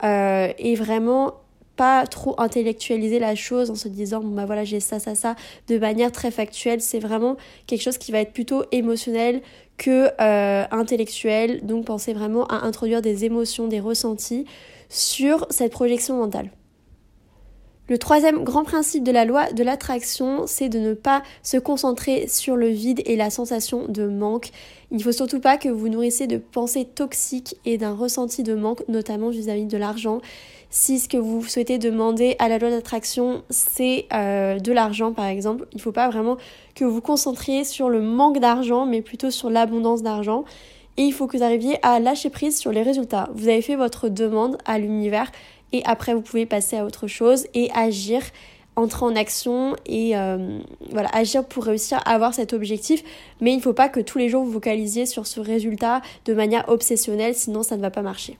euh, 0.03 0.51
et 0.57 0.75
vraiment 0.75 1.35
pas 1.75 2.05
trop 2.07 2.35
intellectualiser 2.37 3.19
la 3.19 3.35
chose 3.35 3.69
en 3.71 3.75
se 3.75 3.87
disant 3.87 4.19
bon 4.19 4.35
bah 4.35 4.45
voilà 4.45 4.65
j'ai 4.65 4.81
ça 4.81 4.99
ça 4.99 5.15
ça 5.15 5.35
de 5.69 5.77
manière 5.77 6.11
très 6.11 6.31
factuelle. 6.31 6.81
C'est 6.81 6.99
vraiment 6.99 7.37
quelque 7.67 7.81
chose 7.81 7.97
qui 7.97 8.11
va 8.11 8.19
être 8.19 8.33
plutôt 8.33 8.65
émotionnel 8.71 9.41
que 9.77 10.09
euh, 10.19 10.65
intellectuel. 10.71 11.65
Donc 11.65 11.85
pensez 11.85 12.13
vraiment 12.13 12.45
à 12.47 12.65
introduire 12.65 13.01
des 13.01 13.23
émotions 13.23 13.67
des 13.67 13.79
ressentis 13.79 14.45
sur 14.89 15.47
cette 15.49 15.71
projection 15.71 16.17
mentale 16.17 16.49
le 17.89 17.97
troisième 17.97 18.43
grand 18.43 18.63
principe 18.63 19.03
de 19.03 19.11
la 19.11 19.25
loi 19.25 19.51
de 19.51 19.63
l'attraction, 19.63 20.43
c'est 20.45 20.69
de 20.69 20.77
ne 20.77 20.93
pas 20.93 21.23
se 21.41 21.57
concentrer 21.57 22.27
sur 22.27 22.55
le 22.55 22.67
vide 22.67 23.01
et 23.05 23.15
la 23.15 23.31
sensation 23.31 23.85
de 23.87 24.07
manque. 24.07 24.51
Il 24.91 24.97
ne 24.97 25.03
faut 25.03 25.11
surtout 25.11 25.39
pas 25.39 25.57
que 25.57 25.69
vous 25.69 25.89
nourrissez 25.89 26.27
de 26.27 26.37
pensées 26.37 26.85
toxiques 26.85 27.55
et 27.65 27.79
d'un 27.79 27.93
ressenti 27.93 28.43
de 28.43 28.53
manque, 28.53 28.87
notamment 28.87 29.29
vis-à-vis 29.29 29.65
de 29.65 29.77
l'argent. 29.77 30.21
Si 30.69 30.99
ce 30.99 31.09
que 31.09 31.17
vous 31.17 31.43
souhaitez 31.43 31.79
demander 31.79 32.35
à 32.37 32.47
la 32.47 32.59
loi 32.59 32.69
d'attraction, 32.69 33.41
c'est 33.49 34.05
euh, 34.13 34.59
de 34.59 34.71
l'argent 34.71 35.11
par 35.11 35.25
exemple, 35.25 35.65
il 35.71 35.77
ne 35.77 35.81
faut 35.81 35.91
pas 35.91 36.09
vraiment 36.09 36.37
que 36.75 36.85
vous 36.85 36.93
vous 36.93 37.01
concentriez 37.01 37.63
sur 37.63 37.89
le 37.89 38.01
manque 38.01 38.39
d'argent, 38.39 38.85
mais 38.85 39.01
plutôt 39.01 39.31
sur 39.31 39.49
l'abondance 39.49 40.03
d'argent. 40.03 40.45
Et 40.99 41.03
il 41.03 41.13
faut 41.13 41.27
que 41.27 41.37
vous 41.37 41.43
arriviez 41.43 41.79
à 41.81 42.01
lâcher 42.01 42.29
prise 42.29 42.59
sur 42.59 42.73
les 42.73 42.83
résultats. 42.83 43.29
Vous 43.33 43.47
avez 43.47 43.61
fait 43.61 43.77
votre 43.77 44.09
demande 44.09 44.57
à 44.65 44.77
l'univers 44.77 45.31
et 45.71 45.81
après 45.85 46.13
vous 46.13 46.19
pouvez 46.19 46.45
passer 46.45 46.75
à 46.75 46.83
autre 46.83 47.07
chose 47.07 47.47
et 47.53 47.71
agir 47.73 48.21
entrer 48.75 49.05
en 49.05 49.15
action 49.15 49.77
et 49.85 50.17
euh, 50.17 50.59
voilà 50.91 51.07
agir 51.13 51.45
pour 51.45 51.63
réussir 51.63 51.99
à 51.99 52.13
avoir 52.15 52.33
cet 52.33 52.51
objectif 52.51 53.01
mais 53.39 53.53
il 53.53 53.57
ne 53.57 53.61
faut 53.61 53.73
pas 53.73 53.87
que 53.87 54.01
tous 54.01 54.17
les 54.17 54.27
jours 54.27 54.43
vous 54.43 54.51
vocalisiez 54.51 55.05
sur 55.05 55.25
ce 55.25 55.39
résultat 55.39 56.01
de 56.25 56.33
manière 56.33 56.67
obsessionnelle 56.67 57.33
sinon 57.33 57.63
ça 57.63 57.77
ne 57.77 57.81
va 57.81 57.91
pas 57.91 58.01
marcher 58.01 58.37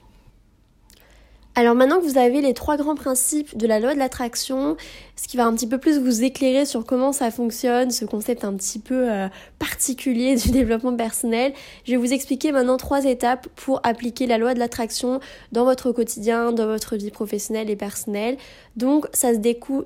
alors 1.56 1.74
maintenant 1.74 1.98
que 1.98 2.04
vous 2.04 2.16
avez 2.16 2.40
les 2.40 2.54
trois 2.54 2.76
grands 2.76 2.94
principes 2.94 3.56
de 3.56 3.66
la 3.66 3.80
loi 3.80 3.92
de 3.92 3.98
l'attraction, 3.98 4.76
ce 5.16 5.26
qui 5.26 5.36
va 5.36 5.46
un 5.46 5.54
petit 5.54 5.66
peu 5.66 5.78
plus 5.78 5.98
vous 5.98 6.22
éclairer 6.22 6.64
sur 6.64 6.86
comment 6.86 7.12
ça 7.12 7.30
fonctionne, 7.32 7.90
ce 7.90 8.04
concept 8.04 8.44
un 8.44 8.54
petit 8.54 8.78
peu 8.78 9.10
euh, 9.10 9.28
particulier 9.58 10.36
du 10.42 10.50
développement 10.50 10.94
personnel, 10.96 11.52
je 11.84 11.90
vais 11.90 11.96
vous 11.96 12.12
expliquer 12.12 12.52
maintenant 12.52 12.76
trois 12.76 13.04
étapes 13.04 13.48
pour 13.56 13.80
appliquer 13.82 14.26
la 14.26 14.38
loi 14.38 14.54
de 14.54 14.60
l'attraction 14.60 15.18
dans 15.50 15.64
votre 15.64 15.90
quotidien, 15.90 16.52
dans 16.52 16.66
votre 16.66 16.96
vie 16.96 17.10
professionnelle 17.10 17.68
et 17.68 17.76
personnelle. 17.76 18.36
Donc 18.76 19.06
ça 19.12 19.34
se 19.34 19.38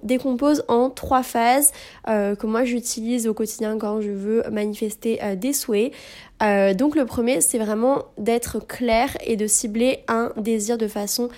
décompose 0.02 0.64
en 0.68 0.90
trois 0.90 1.22
phases 1.22 1.72
euh, 2.08 2.36
que 2.36 2.46
moi 2.46 2.64
j'utilise 2.64 3.26
au 3.26 3.32
quotidien 3.32 3.78
quand 3.78 4.02
je 4.02 4.10
veux 4.10 4.42
manifester 4.50 5.18
euh, 5.22 5.34
des 5.34 5.54
souhaits. 5.54 5.92
Donc 6.40 6.96
le 6.96 7.04
premier 7.06 7.40
c'est 7.40 7.58
vraiment 7.58 8.02
d'être 8.18 8.58
clair 8.58 9.16
et 9.24 9.36
de 9.36 9.46
cibler 9.46 10.00
un 10.08 10.32
désir 10.36 10.76
de 10.76 10.88
façon 10.88 11.30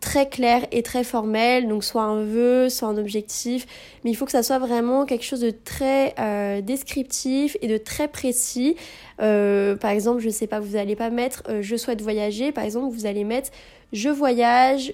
très 0.00 0.28
clair 0.28 0.66
et 0.72 0.82
très 0.82 1.04
formel, 1.04 1.68
donc 1.68 1.84
soit 1.84 2.02
un 2.02 2.24
vœu, 2.24 2.68
soit 2.68 2.88
un 2.88 2.96
objectif, 2.96 3.66
mais 4.02 4.10
il 4.10 4.14
faut 4.14 4.24
que 4.24 4.32
ça 4.32 4.42
soit 4.42 4.58
vraiment 4.58 5.04
quelque 5.04 5.24
chose 5.24 5.40
de 5.40 5.50
très 5.50 6.14
euh, 6.18 6.60
descriptif 6.62 7.56
et 7.60 7.68
de 7.68 7.76
très 7.76 8.08
précis. 8.08 8.76
Euh, 9.20 9.76
par 9.76 9.90
exemple, 9.90 10.20
je 10.20 10.30
sais 10.30 10.46
pas, 10.46 10.58
vous 10.58 10.76
allez 10.76 10.96
pas 10.96 11.10
mettre 11.10 11.42
euh, 11.48 11.60
je 11.62 11.76
souhaite 11.76 12.00
voyager, 12.00 12.50
par 12.50 12.64
exemple, 12.64 12.94
vous 12.94 13.06
allez 13.06 13.24
mettre 13.24 13.50
je 13.92 14.08
voyage 14.08 14.92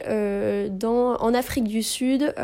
dans, 0.71 1.17
en 1.17 1.35
Afrique 1.35 1.65
du 1.65 1.83
Sud 1.83 2.35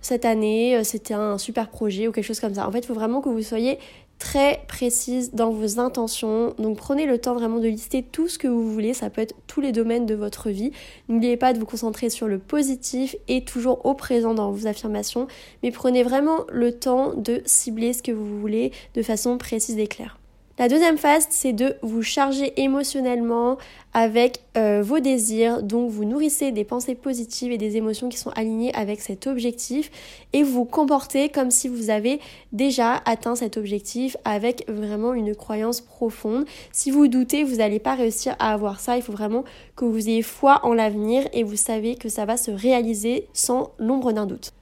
cette 0.00 0.24
année, 0.24 0.82
c'était 0.84 1.12
un 1.12 1.36
super 1.36 1.68
projet 1.68 2.08
ou 2.08 2.12
quelque 2.12 2.24
chose 2.24 2.40
comme 2.40 2.54
ça. 2.54 2.66
En 2.66 2.72
fait, 2.72 2.78
il 2.78 2.86
faut 2.86 2.94
vraiment 2.94 3.20
que 3.20 3.28
vous 3.28 3.42
soyez 3.42 3.78
très 4.18 4.64
précise 4.68 5.32
dans 5.32 5.50
vos 5.50 5.78
intentions. 5.78 6.54
Donc 6.58 6.76
prenez 6.76 7.06
le 7.06 7.18
temps 7.18 7.34
vraiment 7.34 7.58
de 7.58 7.68
lister 7.68 8.02
tout 8.02 8.28
ce 8.28 8.38
que 8.38 8.48
vous 8.48 8.72
voulez, 8.72 8.94
ça 8.94 9.10
peut 9.10 9.20
être 9.20 9.34
tous 9.46 9.60
les 9.60 9.72
domaines 9.72 10.06
de 10.06 10.14
votre 10.14 10.50
vie. 10.50 10.72
N'oubliez 11.08 11.36
pas 11.36 11.52
de 11.52 11.58
vous 11.58 11.66
concentrer 11.66 12.10
sur 12.10 12.28
le 12.28 12.38
positif 12.38 13.16
et 13.28 13.44
toujours 13.44 13.86
au 13.86 13.94
présent 13.94 14.34
dans 14.34 14.50
vos 14.50 14.66
affirmations, 14.66 15.26
mais 15.62 15.70
prenez 15.70 16.02
vraiment 16.02 16.44
le 16.50 16.72
temps 16.72 17.14
de 17.14 17.42
cibler 17.46 17.92
ce 17.92 18.02
que 18.02 18.12
vous 18.12 18.40
voulez 18.40 18.72
de 18.94 19.02
façon 19.02 19.38
précise 19.38 19.78
et 19.78 19.86
claire. 19.86 20.18
La 20.58 20.68
deuxième 20.68 20.98
phase, 20.98 21.28
c'est 21.30 21.52
de 21.52 21.76
vous 21.82 22.02
charger 22.02 22.52
émotionnellement 22.60 23.58
avec 23.94 24.40
euh, 24.56 24.82
vos 24.82 24.98
désirs. 24.98 25.62
Donc 25.62 25.88
vous 25.88 26.04
nourrissez 26.04 26.50
des 26.50 26.64
pensées 26.64 26.96
positives 26.96 27.52
et 27.52 27.58
des 27.58 27.76
émotions 27.76 28.08
qui 28.08 28.18
sont 28.18 28.30
alignées 28.30 28.74
avec 28.74 29.00
cet 29.00 29.28
objectif 29.28 29.88
et 30.32 30.42
vous 30.42 30.64
comportez 30.64 31.28
comme 31.28 31.52
si 31.52 31.68
vous 31.68 31.90
avez 31.90 32.18
déjà 32.50 33.00
atteint 33.04 33.36
cet 33.36 33.56
objectif 33.56 34.16
avec 34.24 34.68
vraiment 34.68 35.14
une 35.14 35.36
croyance 35.36 35.80
profonde. 35.80 36.44
Si 36.72 36.90
vous 36.90 37.06
doutez, 37.06 37.44
vous 37.44 37.56
n'allez 37.56 37.78
pas 37.78 37.94
réussir 37.94 38.34
à 38.40 38.52
avoir 38.52 38.80
ça. 38.80 38.96
Il 38.96 39.02
faut 39.02 39.12
vraiment 39.12 39.44
que 39.76 39.84
vous 39.84 40.08
ayez 40.08 40.22
foi 40.22 40.58
en 40.64 40.74
l'avenir 40.74 41.22
et 41.32 41.44
vous 41.44 41.56
savez 41.56 41.94
que 41.94 42.08
ça 42.08 42.24
va 42.24 42.36
se 42.36 42.50
réaliser 42.50 43.28
sans 43.32 43.70
l'ombre 43.78 44.10
d'un 44.10 44.26
doute. 44.26 44.52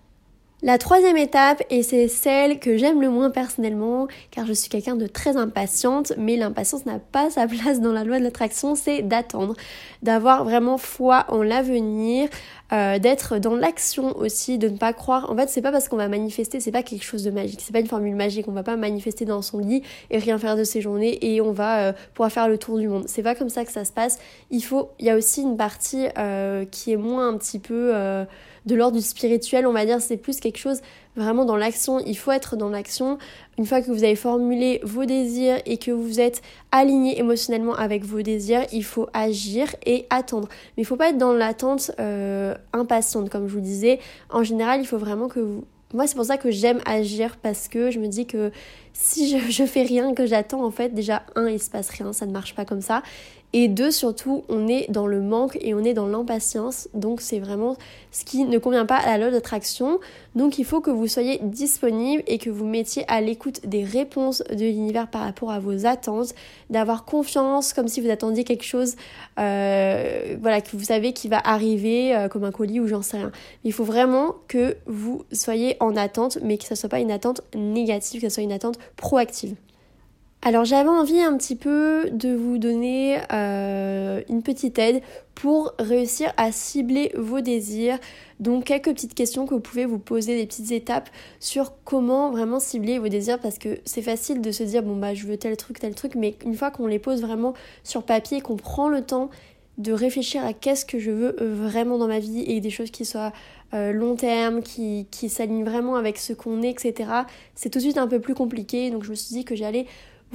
La 0.67 0.79
troisième 0.79 1.17
étape, 1.17 1.63
et 1.71 1.85
c'est 1.85 2.09
celle 2.09 2.59
que 2.59 2.77
j'aime 2.77 3.01
le 3.01 3.09
moins 3.09 3.31
personnellement, 3.31 4.09
car 4.33 4.47
je 4.47 4.53
suis 4.53 4.69
quelqu'un 4.69 4.97
de 4.97 5.07
très 5.07 5.37
impatiente, 5.37 6.13
mais 6.19 6.35
l'impatience 6.35 6.85
n'a 6.87 6.99
pas 6.99 7.31
sa 7.31 7.47
place 7.47 7.81
dans 7.81 7.93
la 7.93 8.03
loi 8.03 8.19
de 8.19 8.25
l'attraction, 8.25 8.75
c'est 8.75 9.03
d'attendre, 9.03 9.55
d'avoir 10.03 10.43
vraiment 10.43 10.77
foi 10.77 11.25
en 11.29 11.45
l'avenir, 11.45 12.29
euh, 12.73 12.99
d'être 12.99 13.39
dans 13.39 13.55
l'action 13.55 14.17
aussi, 14.17 14.59
de 14.59 14.69
ne 14.69 14.77
pas 14.77 14.93
croire. 14.93 15.31
En 15.31 15.37
fait, 15.37 15.49
c'est 15.49 15.63
pas 15.63 15.71
parce 15.71 15.89
qu'on 15.89 15.99
va 15.99 16.09
manifester, 16.09 16.59
c'est 16.59 16.73
pas 16.73 16.83
quelque 16.83 17.05
chose 17.05 17.23
de 17.23 17.31
magique, 17.31 17.61
c'est 17.63 17.73
pas 17.73 17.79
une 17.79 17.87
formule 17.87 18.17
magique. 18.17 18.49
On 18.49 18.53
va 18.53 18.65
pas 18.65 18.75
manifester 18.75 19.25
dans 19.25 19.43
son 19.43 19.61
lit 19.61 19.85
et 20.11 20.19
rien 20.19 20.37
faire 20.37 20.57
de 20.57 20.65
ses 20.65 20.81
journées 20.81 21.17
et 21.25 21.41
on 21.41 21.53
va 21.53 21.79
euh, 21.79 21.93
pouvoir 22.13 22.33
faire 22.33 22.49
le 22.49 22.59
tour 22.59 22.79
du 22.79 22.89
monde. 22.89 23.05
C'est 23.07 23.23
pas 23.23 23.37
comme 23.37 23.51
ça 23.51 23.65
que 23.65 23.71
ça 23.71 23.85
se 23.85 23.93
passe. 23.93 24.19
Il 24.51 24.63
faut, 24.63 24.91
il 24.99 25.07
y 25.07 25.11
a 25.11 25.17
aussi 25.17 25.43
une 25.43 25.57
partie 25.57 26.09
euh, 26.19 26.65
qui 26.65 26.91
est 26.91 26.97
moins 26.97 27.29
un 27.29 27.39
petit 27.39 27.61
peu 27.61 27.95
de 28.67 28.75
l'ordre 28.75 28.97
du 28.97 29.03
spirituel, 29.03 29.67
on 29.67 29.73
va 29.73 29.87
dire, 29.87 30.01
c'est 30.01 30.17
plus 30.17 30.41
quelque 30.41 30.59
chose 30.59 30.81
vraiment 31.17 31.45
dans 31.45 31.57
l'action. 31.57 32.01
Il 32.01 32.17
faut 32.19 32.33
être 32.33 32.57
dans 32.57 32.69
l'action. 32.69 33.19
Une 33.59 33.65
fois 33.65 33.81
que 33.81 33.91
vous 33.91 34.05
avez 34.05 34.17
formulé 34.17 34.81
vos 34.83 35.05
désirs 35.05 35.59
et 35.65 35.79
que 35.79 35.91
vous 35.91 36.21
êtes 36.21 36.43
aligné 36.73 37.19
émotionnellement 37.19 37.75
avec 37.75 38.05
vos 38.05 38.23
désirs, 38.23 38.67
il 38.73 38.85
faut 38.85 39.09
agir 39.15 39.75
et 39.87 40.07
attendre. 40.11 40.49
Mais 40.77 40.83
il 40.83 40.87
faut 40.87 40.97
pas 40.97 41.11
être 41.11 41.19
dans 41.19 41.33
l'attente 41.33 41.93
euh, 42.01 42.55
impatiente, 42.73 43.31
comme 43.31 43.49
je 43.49 43.55
vous 43.55 43.61
disais. 43.61 43.99
En 44.31 44.43
général, 44.43 44.81
il 44.81 44.87
faut 44.87 44.99
vraiment 44.99 45.29
que 45.29 45.41
vous... 45.41 45.65
Moi, 45.95 46.09
c'est 46.09 46.17
pour 46.17 46.25
ça 46.25 46.37
que 46.37 46.51
j'aime 46.51 46.81
agir 46.85 47.37
parce 47.41 47.69
que 47.69 47.93
je 47.93 48.01
me 48.01 48.09
dis 48.09 48.27
que 48.27 48.51
si 48.93 49.31
je, 49.31 49.39
je 49.51 49.65
fais 49.65 49.83
rien, 49.83 50.13
que 50.15 50.27
j'attends, 50.27 50.65
en 50.65 50.73
fait, 50.73 50.93
déjà, 50.93 51.23
un, 51.37 51.49
il 51.49 51.63
se 51.63 51.71
passe 51.71 51.89
rien, 51.91 52.13
ça 52.13 52.27
ne 52.27 52.33
marche 52.33 52.57
pas 52.57 52.65
comme 52.65 52.81
ça. 52.81 53.03
Et 53.53 53.69
deux, 53.69 53.91
surtout, 53.91 54.45
on 54.49 54.69
est 54.69 54.91
dans 54.91 55.07
le 55.07 55.21
manque 55.21 55.57
et 55.61 55.73
on 55.73 55.83
est 55.85 55.95
dans 55.95 56.07
l'impatience. 56.07 56.89
Donc 56.95 57.21
c'est 57.21 57.39
vraiment 57.39 57.77
ce 58.11 58.25
qui 58.25 58.45
ne 58.45 58.59
convient 58.59 58.87
pas 58.87 58.97
à 58.97 59.07
la 59.07 59.19
loi 59.19 59.31
d'attraction. 59.31 59.99
Donc 60.35 60.59
il 60.59 60.65
faut 60.65 60.81
que 60.81 60.91
vous 60.91 61.07
soyez 61.07 61.39
disponible 61.43 62.23
et 62.27 62.39
que 62.39 62.51
vous 62.51 62.67
mettiez 62.67 63.05
à 63.09 63.21
l'écoute 63.21 63.67
des 63.67 63.85
réponses 63.85 64.43
de 64.51 64.65
l'univers 64.65 65.09
par 65.09 65.23
rapport 65.23 65.51
à 65.51 65.59
vos 65.59 65.87
attentes, 65.87 66.35
d'avoir 66.71 67.05
confiance 67.05 67.73
comme 67.73 67.89
si 67.89 68.01
vous 68.01 68.11
attendiez 68.11 68.45
quelque 68.45 68.65
chose, 68.65 68.97
euh, 69.39 70.37
voilà, 70.41 70.61
que 70.61 70.77
vous 70.77 70.85
savez 70.85 71.13
qui 71.13 71.29
va 71.29 71.39
arriver 71.39 72.15
euh, 72.15 72.29
comme 72.29 72.45
un 72.45 72.53
colis 72.53 72.81
ou 72.81 72.89
j'en 72.89 73.03
sais 73.03 73.17
rien. 73.17 73.33
Il 73.65 73.73
faut 73.73 73.85
vraiment 73.85 74.35
que 74.49 74.77
vous 74.87 75.25
soyez 75.33 75.77
en 75.81 75.97
attente, 75.97 76.39
mais 76.43 76.59
que 76.59 76.65
ce 76.65 76.75
ne 76.75 76.77
soit 76.77 76.89
pas 76.89 77.01
une 77.01 77.13
attente 77.13 77.41
négative, 77.55 78.21
que 78.21 78.29
ce 78.29 78.35
soit 78.35 78.43
une 78.43 78.53
attente 78.53 78.79
proactive. 78.97 79.55
Alors 80.47 80.65
j'avais 80.65 80.89
envie 80.89 81.19
un 81.19 81.37
petit 81.37 81.57
peu 81.57 82.09
de 82.13 82.33
vous 82.33 82.59
donner 82.59 83.19
euh, 83.33 84.21
une 84.29 84.45
petite 84.45 84.79
aide 84.79 85.03
pour 85.35 85.75
réussir 85.81 86.33
à 86.37 86.53
cibler 86.53 87.11
vos 87.17 87.41
désirs. 87.41 87.99
Donc 88.39 88.63
quelques 88.63 88.91
petites 88.91 89.15
questions 89.15 89.45
que 89.45 89.55
vous 89.55 89.61
pouvez 89.61 89.87
vous 89.87 89.99
poser, 89.99 90.37
des 90.37 90.47
petites 90.47 90.71
étapes 90.71 91.11
sur 91.41 91.73
comment 91.83 92.31
vraiment 92.31 92.61
cibler 92.61 93.01
vos 93.01 93.09
désirs 93.09 93.41
parce 93.41 93.59
que 93.59 93.81
c'est 93.85 94.03
facile 94.03 94.41
de 94.41 94.53
se 94.53 94.63
dire 94.63 94.85
bon 94.85 94.95
bah 94.95 95.15
je 95.15 95.27
veux 95.27 95.37
tel 95.37 95.57
truc, 95.57 95.81
tel 95.81 95.97
truc, 95.97 96.15
mais 96.15 96.37
une 96.45 96.55
fois 96.55 96.71
qu'on 96.71 96.87
les 96.87 97.01
pose 97.01 97.23
vraiment 97.23 97.55
sur 97.83 98.05
papier, 98.05 98.41
qu'on 98.41 98.55
prend 98.55 98.89
le 98.89 99.03
temps 99.03 99.31
de 99.79 99.93
réfléchir 99.93 100.45
à 100.45 100.53
qu'est-ce 100.53 100.87
que 100.87 101.01
je 101.01 101.11
veux 101.11 101.43
euh, 101.43 101.55
vraiment 101.57 101.99
dans 101.99 102.07
ma 102.07 102.21
vie 102.21 102.45
et 102.47 102.61
des 102.61 102.71
choses 102.71 102.93
qui 102.93 103.05
soient 103.05 103.33
euh, 103.75 103.93
long 103.93 104.15
terme, 104.15 104.63
qui, 104.63 105.09
qui 105.11 105.29
s'alignent 105.29 105.65
vraiment 105.65 105.97
avec 105.97 106.19
ce 106.19 106.33
qu'on 106.33 106.63
est, 106.63 106.71
etc. 106.71 107.11
C'est 107.57 107.69
tout 107.69 107.79
de 107.79 107.83
suite 107.83 107.99
un 107.99 108.07
peu 108.07 108.21
plus 108.21 108.35
compliqué. 108.35 108.91
Donc 108.93 109.03
je 109.03 109.11
me 109.11 109.17
suis 109.17 109.35
dit 109.35 109.45
que 109.45 109.57
j'allais 109.57 109.87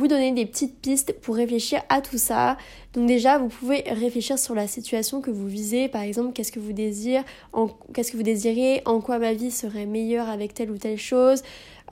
vous 0.01 0.07
donner 0.07 0.31
des 0.31 0.47
petites 0.47 0.79
pistes 0.81 1.13
pour 1.21 1.35
réfléchir 1.35 1.83
à 1.89 2.01
tout 2.01 2.17
ça. 2.17 2.57
Donc 2.93 3.05
déjà, 3.05 3.37
vous 3.37 3.49
pouvez 3.49 3.83
réfléchir 3.85 4.39
sur 4.39 4.55
la 4.55 4.65
situation 4.65 5.21
que 5.21 5.29
vous 5.29 5.47
visez. 5.47 5.89
Par 5.89 6.01
exemple, 6.01 6.33
qu'est-ce 6.33 6.51
que 6.51 6.59
vous 6.59 6.73
désirez, 6.73 7.23
qu'est-ce 7.93 8.11
que 8.11 8.17
vous 8.17 8.23
désirez, 8.23 8.81
en 8.85 8.99
quoi 8.99 9.19
ma 9.19 9.33
vie 9.33 9.51
serait 9.51 9.85
meilleure 9.85 10.27
avec 10.27 10.55
telle 10.55 10.71
ou 10.71 10.77
telle 10.79 10.97
chose. 10.97 11.43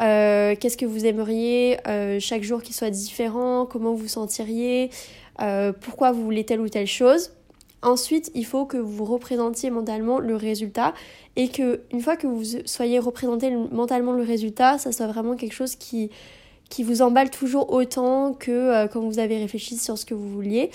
Euh, 0.01 0.55
qu'est-ce 0.59 0.75
que 0.75 0.87
vous 0.87 1.05
aimeriez 1.05 1.77
euh, 1.87 2.19
chaque 2.19 2.41
jour 2.41 2.63
qui 2.63 2.73
soit 2.73 2.89
différent, 2.89 3.67
comment 3.67 3.93
vous 3.93 4.07
sentiriez, 4.07 4.89
euh, 5.41 5.71
pourquoi 5.71 6.11
vous 6.11 6.23
voulez 6.23 6.45
telle 6.45 6.61
ou 6.61 6.69
telle 6.69 6.87
chose. 6.87 7.31
Ensuite, 7.83 8.31
il 8.33 8.45
faut 8.45 8.65
que 8.65 8.77
vous 8.77 9.05
représentiez 9.05 9.69
mentalement 9.69 10.17
le 10.17 10.35
résultat 10.35 10.95
et 11.35 11.49
que 11.49 11.81
une 11.91 12.01
fois 12.01 12.17
que 12.17 12.25
vous 12.25 12.43
soyez 12.65 12.97
représenté 12.97 13.51
mentalement 13.51 14.13
le 14.13 14.23
résultat, 14.23 14.79
ça 14.79 14.91
soit 14.91 15.07
vraiment 15.07 15.35
quelque 15.35 15.53
chose 15.53 15.75
qui 15.75 16.09
qui 16.69 16.83
vous 16.83 17.01
emballe 17.01 17.29
toujours 17.29 17.73
autant 17.73 18.33
que 18.33 18.51
euh, 18.51 18.87
quand 18.87 19.01
vous 19.01 19.19
avez 19.19 19.37
réfléchi 19.37 19.77
sur 19.77 19.97
ce 19.97 20.05
que 20.05 20.13
vous 20.13 20.29
vouliez. 20.29 20.69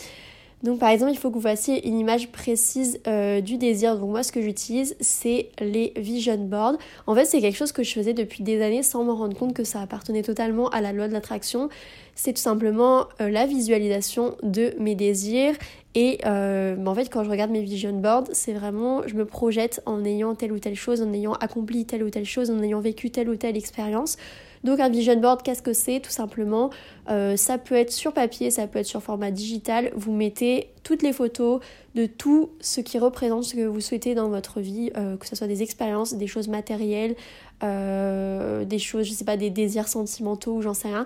Donc 0.62 0.78
par 0.78 0.88
exemple, 0.88 1.12
il 1.12 1.18
faut 1.18 1.28
que 1.28 1.34
vous 1.34 1.42
fassiez 1.42 1.86
une 1.86 1.98
image 1.98 2.32
précise 2.32 2.98
euh, 3.06 3.42
du 3.42 3.58
désir. 3.58 3.98
Donc 3.98 4.08
moi, 4.08 4.22
ce 4.22 4.32
que 4.32 4.40
j'utilise, 4.40 4.96
c'est 4.98 5.50
les 5.60 5.92
vision 5.96 6.38
boards. 6.38 6.78
En 7.06 7.14
fait, 7.14 7.26
c'est 7.26 7.40
quelque 7.40 7.56
chose 7.56 7.72
que 7.72 7.82
je 7.82 7.92
faisais 7.92 8.14
depuis 8.14 8.42
des 8.42 8.62
années 8.62 8.82
sans 8.82 9.04
me 9.04 9.12
rendre 9.12 9.36
compte 9.36 9.52
que 9.52 9.62
ça 9.62 9.82
appartenait 9.82 10.22
totalement 10.22 10.70
à 10.70 10.80
la 10.80 10.92
loi 10.92 11.06
de 11.06 11.12
l'attraction. 11.12 11.68
C'est 12.14 12.32
tout 12.32 12.40
simplement 12.40 13.08
euh, 13.20 13.28
la 13.28 13.44
visualisation 13.44 14.36
de 14.42 14.74
mes 14.80 14.94
désirs. 14.94 15.54
Et 15.96 16.18
bah, 16.24 16.90
en 16.90 16.94
fait, 16.94 17.08
quand 17.08 17.22
je 17.22 17.30
regarde 17.30 17.52
mes 17.52 17.62
vision 17.62 17.92
boards, 17.92 18.24
c'est 18.32 18.52
vraiment, 18.52 19.06
je 19.06 19.14
me 19.14 19.24
projette 19.24 19.80
en 19.86 20.04
ayant 20.04 20.34
telle 20.34 20.50
ou 20.50 20.58
telle 20.58 20.74
chose, 20.74 21.02
en 21.02 21.12
ayant 21.12 21.34
accompli 21.34 21.84
telle 21.84 22.02
ou 22.02 22.10
telle 22.10 22.24
chose, 22.24 22.50
en 22.50 22.60
ayant 22.62 22.80
vécu 22.80 23.10
telle 23.10 23.28
ou 23.28 23.36
telle 23.36 23.56
expérience. 23.56 24.16
Donc 24.64 24.80
un 24.80 24.88
vision 24.88 25.16
board, 25.16 25.42
qu'est-ce 25.42 25.62
que 25.62 25.74
c'est 25.74 26.00
Tout 26.00 26.10
simplement, 26.10 26.70
euh, 27.10 27.36
ça 27.36 27.58
peut 27.58 27.74
être 27.74 27.92
sur 27.92 28.12
papier, 28.12 28.50
ça 28.50 28.66
peut 28.66 28.78
être 28.78 28.86
sur 28.86 29.02
format 29.02 29.30
digital. 29.30 29.92
Vous 29.94 30.12
mettez 30.12 30.70
toutes 30.82 31.02
les 31.02 31.12
photos 31.12 31.60
de 31.94 32.06
tout 32.06 32.50
ce 32.60 32.80
qui 32.80 32.98
représente 32.98 33.44
ce 33.44 33.54
que 33.54 33.66
vous 33.66 33.82
souhaitez 33.82 34.14
dans 34.14 34.30
votre 34.30 34.60
vie, 34.60 34.90
euh, 34.96 35.18
que 35.18 35.26
ce 35.26 35.36
soit 35.36 35.46
des 35.46 35.62
expériences, 35.62 36.14
des 36.14 36.26
choses 36.26 36.48
matérielles, 36.48 37.14
euh, 37.62 38.64
des 38.64 38.78
choses, 38.78 39.06
je 39.06 39.12
sais 39.12 39.26
pas, 39.26 39.36
des 39.36 39.50
désirs 39.50 39.86
sentimentaux 39.86 40.54
ou 40.54 40.62
j'en 40.62 40.74
sais 40.74 40.88
rien. 40.88 41.04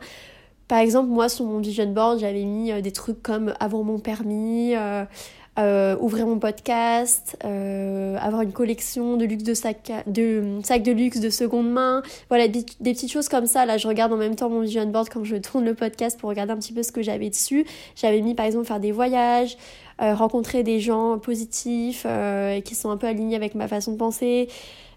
Par 0.68 0.78
exemple, 0.78 1.08
moi 1.08 1.28
sur 1.28 1.44
mon 1.44 1.58
vision 1.58 1.86
board, 1.92 2.20
j'avais 2.20 2.44
mis 2.44 2.80
des 2.80 2.92
trucs 2.92 3.22
comme 3.22 3.54
avoir 3.58 3.82
mon 3.82 3.98
permis, 3.98 4.74
ouvrir 6.00 6.26
mon 6.26 6.38
podcast, 6.38 7.36
euh, 7.44 8.16
avoir 8.18 8.42
une 8.42 8.52
collection 8.52 9.16
de 9.16 9.24
luxe 9.24 9.42
de 9.42 9.54
sacs 9.54 9.92
de 10.06 10.60
sacs 10.62 10.82
de 10.82 10.92
luxe 10.92 11.20
de 11.20 11.30
seconde 11.30 11.70
main, 11.70 12.02
voilà 12.28 12.48
des, 12.48 12.64
petites 12.80 13.10
choses 13.10 13.28
comme 13.28 13.46
ça. 13.46 13.66
Là, 13.66 13.76
je 13.76 13.88
regarde 13.88 14.12
en 14.12 14.16
même 14.16 14.36
temps 14.36 14.48
mon 14.48 14.60
vision 14.60 14.86
board 14.86 15.08
quand 15.08 15.24
je 15.24 15.36
tourne 15.36 15.64
le 15.64 15.74
podcast 15.74 16.18
pour 16.18 16.28
regarder 16.28 16.52
un 16.52 16.58
petit 16.58 16.72
peu 16.72 16.82
ce 16.82 16.92
que 16.92 17.02
j'avais 17.02 17.30
dessus. 17.30 17.66
J'avais 17.96 18.20
mis 18.20 18.34
par 18.34 18.46
exemple 18.46 18.66
faire 18.66 18.80
des 18.80 18.92
voyages, 18.92 19.56
euh, 20.00 20.14
rencontrer 20.14 20.62
des 20.62 20.80
gens 20.80 21.18
positifs 21.18 22.06
et 22.06 22.62
qui 22.62 22.74
sont 22.74 22.90
un 22.90 22.96
peu 22.96 23.06
alignés 23.06 23.36
avec 23.36 23.54
ma 23.54 23.68
façon 23.68 23.92
de 23.92 23.96
penser. 23.96 24.48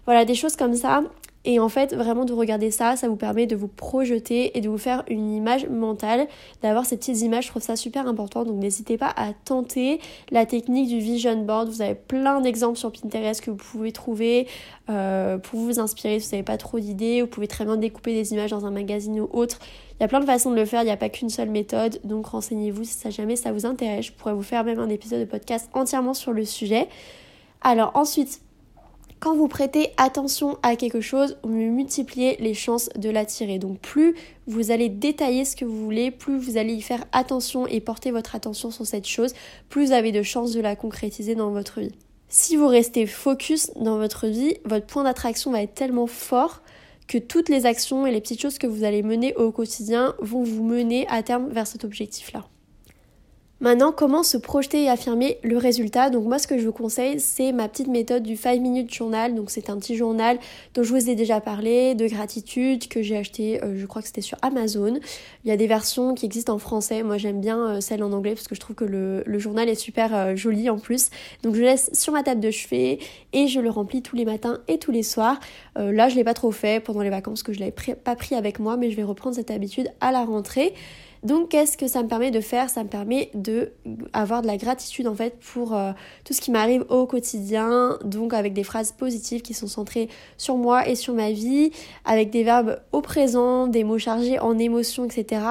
Voilà, 0.04 0.24
des 0.24 0.34
choses 0.34 0.56
comme 0.56 0.74
ça. 0.74 1.02
Et 1.44 1.58
en 1.58 1.68
fait, 1.68 1.92
vraiment 1.94 2.24
de 2.24 2.32
regarder 2.32 2.70
ça, 2.70 2.94
ça 2.96 3.08
vous 3.08 3.16
permet 3.16 3.46
de 3.46 3.56
vous 3.56 3.66
projeter 3.66 4.56
et 4.56 4.60
de 4.60 4.68
vous 4.68 4.78
faire 4.78 5.02
une 5.08 5.32
image 5.32 5.68
mentale, 5.68 6.28
d'avoir 6.62 6.86
ces 6.86 6.96
petites 6.96 7.20
images, 7.20 7.44
je 7.44 7.48
trouve 7.50 7.62
ça 7.62 7.74
super 7.74 8.06
important. 8.06 8.44
Donc 8.44 8.56
n'hésitez 8.56 8.96
pas 8.96 9.12
à 9.16 9.32
tenter 9.32 10.00
la 10.30 10.46
technique 10.46 10.88
du 10.88 10.98
vision 10.98 11.36
board. 11.42 11.68
Vous 11.68 11.82
avez 11.82 11.96
plein 11.96 12.40
d'exemples 12.40 12.78
sur 12.78 12.92
Pinterest 12.92 13.40
que 13.40 13.50
vous 13.50 13.56
pouvez 13.56 13.90
trouver 13.90 14.46
euh, 14.88 15.38
pour 15.38 15.58
vous 15.58 15.80
inspirer 15.80 16.20
si 16.20 16.28
vous 16.28 16.36
n'avez 16.36 16.44
pas 16.44 16.58
trop 16.58 16.78
d'idées. 16.78 17.22
Vous 17.22 17.28
pouvez 17.28 17.48
très 17.48 17.64
bien 17.64 17.76
découper 17.76 18.14
des 18.14 18.32
images 18.32 18.50
dans 18.50 18.64
un 18.64 18.70
magazine 18.70 19.18
ou 19.20 19.28
autre. 19.32 19.58
Il 19.98 20.02
y 20.02 20.04
a 20.04 20.08
plein 20.08 20.20
de 20.20 20.26
façons 20.26 20.50
de 20.50 20.56
le 20.56 20.64
faire, 20.64 20.82
il 20.82 20.86
n'y 20.86 20.90
a 20.92 20.96
pas 20.96 21.08
qu'une 21.08 21.28
seule 21.28 21.50
méthode. 21.50 21.98
Donc 22.04 22.26
renseignez-vous 22.26 22.84
si 22.84 22.94
ça 22.94 23.10
jamais 23.10 23.34
ça 23.34 23.50
vous 23.50 23.66
intéresse. 23.66 24.06
Je 24.06 24.12
pourrais 24.12 24.34
vous 24.34 24.42
faire 24.42 24.62
même 24.62 24.78
un 24.78 24.88
épisode 24.88 25.20
de 25.20 25.24
podcast 25.24 25.68
entièrement 25.74 26.14
sur 26.14 26.32
le 26.32 26.44
sujet. 26.44 26.88
Alors 27.62 27.92
ensuite, 27.94 28.40
quand 29.22 29.36
vous 29.36 29.46
prêtez 29.46 29.92
attention 29.98 30.58
à 30.64 30.74
quelque 30.74 31.00
chose, 31.00 31.38
vous 31.44 31.54
multipliez 31.54 32.36
les 32.40 32.54
chances 32.54 32.88
de 32.96 33.08
l'attirer. 33.08 33.60
Donc 33.60 33.78
plus 33.78 34.16
vous 34.48 34.72
allez 34.72 34.88
détailler 34.88 35.44
ce 35.44 35.54
que 35.54 35.64
vous 35.64 35.84
voulez, 35.84 36.10
plus 36.10 36.36
vous 36.36 36.56
allez 36.56 36.72
y 36.72 36.82
faire 36.82 37.04
attention 37.12 37.68
et 37.68 37.80
porter 37.80 38.10
votre 38.10 38.34
attention 38.34 38.72
sur 38.72 38.84
cette 38.84 39.06
chose, 39.06 39.32
plus 39.68 39.86
vous 39.86 39.92
avez 39.92 40.10
de 40.10 40.24
chances 40.24 40.50
de 40.50 40.60
la 40.60 40.74
concrétiser 40.74 41.36
dans 41.36 41.52
votre 41.52 41.80
vie. 41.80 41.94
Si 42.28 42.56
vous 42.56 42.66
restez 42.66 43.06
focus 43.06 43.70
dans 43.76 43.96
votre 43.96 44.26
vie, 44.26 44.56
votre 44.64 44.86
point 44.86 45.04
d'attraction 45.04 45.52
va 45.52 45.62
être 45.62 45.74
tellement 45.74 46.08
fort 46.08 46.60
que 47.06 47.18
toutes 47.18 47.48
les 47.48 47.64
actions 47.64 48.04
et 48.08 48.10
les 48.10 48.20
petites 48.20 48.42
choses 48.42 48.58
que 48.58 48.66
vous 48.66 48.82
allez 48.82 49.04
mener 49.04 49.36
au 49.36 49.52
quotidien 49.52 50.16
vont 50.18 50.42
vous 50.42 50.64
mener 50.64 51.06
à 51.06 51.22
terme 51.22 51.48
vers 51.48 51.68
cet 51.68 51.84
objectif-là. 51.84 52.44
Maintenant, 53.62 53.92
comment 53.92 54.24
se 54.24 54.36
projeter 54.36 54.82
et 54.82 54.88
affirmer 54.88 55.38
le 55.44 55.56
résultat? 55.56 56.10
Donc 56.10 56.24
moi, 56.24 56.40
ce 56.40 56.48
que 56.48 56.58
je 56.58 56.66
vous 56.66 56.72
conseille, 56.72 57.20
c'est 57.20 57.52
ma 57.52 57.68
petite 57.68 57.86
méthode 57.86 58.24
du 58.24 58.34
5 58.36 58.60
minutes 58.60 58.92
journal. 58.92 59.36
Donc 59.36 59.50
c'est 59.50 59.70
un 59.70 59.78
petit 59.78 59.94
journal 59.94 60.40
dont 60.74 60.82
je 60.82 60.92
vous 60.92 61.08
ai 61.08 61.14
déjà 61.14 61.40
parlé, 61.40 61.94
de 61.94 62.08
gratitude, 62.08 62.88
que 62.88 63.02
j'ai 63.02 63.16
acheté, 63.16 63.62
euh, 63.62 63.78
je 63.78 63.86
crois 63.86 64.02
que 64.02 64.08
c'était 64.08 64.20
sur 64.20 64.36
Amazon. 64.42 64.98
Il 65.44 65.48
y 65.48 65.52
a 65.52 65.56
des 65.56 65.68
versions 65.68 66.16
qui 66.16 66.26
existent 66.26 66.52
en 66.52 66.58
français. 66.58 67.04
Moi, 67.04 67.18
j'aime 67.18 67.40
bien 67.40 67.76
euh, 67.76 67.80
celle 67.80 68.02
en 68.02 68.10
anglais 68.10 68.34
parce 68.34 68.48
que 68.48 68.56
je 68.56 68.60
trouve 68.60 68.74
que 68.74 68.84
le, 68.84 69.38
journal 69.38 69.68
est 69.68 69.76
super 69.76 70.12
euh, 70.12 70.34
joli 70.34 70.68
en 70.68 70.80
plus. 70.80 71.10
Donc 71.44 71.54
je 71.54 71.60
le 71.60 71.66
laisse 71.66 71.88
sur 71.92 72.12
ma 72.12 72.24
table 72.24 72.40
de 72.40 72.50
chevet 72.50 72.98
et 73.32 73.46
je 73.46 73.60
le 73.60 73.70
remplis 73.70 74.02
tous 74.02 74.16
les 74.16 74.24
matins 74.24 74.58
et 74.66 74.78
tous 74.78 74.90
les 74.90 75.04
soirs. 75.04 75.38
là, 75.76 76.08
je 76.08 76.16
l'ai 76.16 76.24
pas 76.24 76.34
trop 76.34 76.50
fait 76.50 76.82
pendant 76.82 77.02
les 77.02 77.10
vacances 77.10 77.44
que 77.44 77.52
je 77.52 77.60
l'avais 77.60 77.70
pas 77.70 78.16
pris 78.16 78.34
avec 78.34 78.58
moi, 78.58 78.76
mais 78.76 78.90
je 78.90 78.96
vais 78.96 79.04
reprendre 79.04 79.36
cette 79.36 79.52
habitude 79.52 79.88
à 80.00 80.10
la 80.10 80.24
rentrée. 80.24 80.74
Donc 81.22 81.50
qu'est-ce 81.50 81.76
que 81.76 81.86
ça 81.86 82.02
me 82.02 82.08
permet 82.08 82.32
de 82.32 82.40
faire? 82.40 82.68
Ça 82.68 82.82
me 82.82 82.88
permet 82.88 83.30
de 83.34 83.70
avoir 84.12 84.42
de 84.42 84.48
la 84.48 84.56
gratitude 84.56 85.06
en 85.06 85.14
fait 85.14 85.38
pour 85.38 85.74
euh, 85.74 85.92
tout 86.24 86.32
ce 86.32 86.40
qui 86.40 86.50
m'arrive 86.50 86.84
au 86.88 87.06
quotidien, 87.06 87.96
donc 88.04 88.34
avec 88.34 88.54
des 88.54 88.64
phrases 88.64 88.90
positives 88.90 89.40
qui 89.40 89.54
sont 89.54 89.68
centrées 89.68 90.08
sur 90.36 90.56
moi 90.56 90.88
et 90.88 90.96
sur 90.96 91.14
ma 91.14 91.30
vie, 91.30 91.70
avec 92.04 92.30
des 92.30 92.42
verbes 92.42 92.80
au 92.90 93.02
présent, 93.02 93.68
des 93.68 93.84
mots 93.84 93.98
chargés 93.98 94.40
en 94.40 94.58
émotions, 94.58 95.04
etc. 95.04 95.42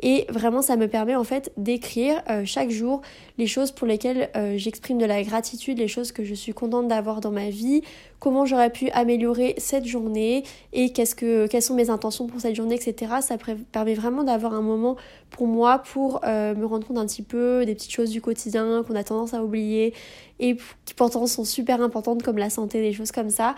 Et 0.00 0.26
vraiment 0.28 0.60
ça 0.60 0.76
me 0.76 0.88
permet 0.88 1.14
en 1.14 1.24
fait 1.24 1.52
d'écrire 1.56 2.20
euh, 2.28 2.42
chaque 2.44 2.70
jour 2.70 3.00
les 3.38 3.46
choses 3.46 3.70
pour 3.70 3.86
lesquelles 3.86 4.28
euh, 4.36 4.54
j'exprime 4.56 4.98
de 4.98 5.04
la 5.04 5.22
gratitude, 5.22 5.78
les 5.78 5.88
choses 5.88 6.10
que 6.10 6.24
je 6.24 6.34
suis 6.34 6.52
contente 6.52 6.88
d'avoir 6.88 7.20
dans 7.20 7.30
ma 7.30 7.48
vie, 7.48 7.82
comment 8.18 8.44
j'aurais 8.44 8.70
pu 8.70 8.90
améliorer 8.90 9.54
cette 9.58 9.84
journée 9.84 10.44
et 10.72 10.90
qu'est-ce 10.90 11.14
que, 11.14 11.46
quelles 11.46 11.62
sont 11.62 11.74
mes 11.74 11.90
intentions 11.90 12.26
pour 12.26 12.40
cette 12.40 12.54
journée, 12.54 12.74
etc. 12.74 13.14
Ça 13.20 13.36
permet 13.72 13.94
vraiment 13.94 14.24
d'avoir 14.24 14.54
un 14.54 14.62
moment 14.62 14.96
pour 15.30 15.46
moi 15.46 15.78
pour 15.78 16.20
euh, 16.24 16.54
me 16.54 16.66
rendre 16.66 16.86
compte 16.86 16.98
un 16.98 17.06
petit 17.06 17.22
peu 17.22 17.64
des 17.64 17.74
petites 17.74 17.92
choses 17.92 18.10
du 18.10 18.20
quotidien 18.20 18.82
qu'on 18.86 18.94
a 18.94 19.04
tendance 19.04 19.34
à 19.34 19.42
oublier 19.42 19.94
et 20.40 20.56
qui 20.84 20.94
pourtant 20.94 21.26
sont 21.26 21.44
super 21.44 21.80
importantes 21.80 22.22
comme 22.22 22.38
la 22.38 22.50
santé, 22.50 22.80
des 22.82 22.92
choses 22.92 23.12
comme 23.12 23.30
ça. 23.30 23.54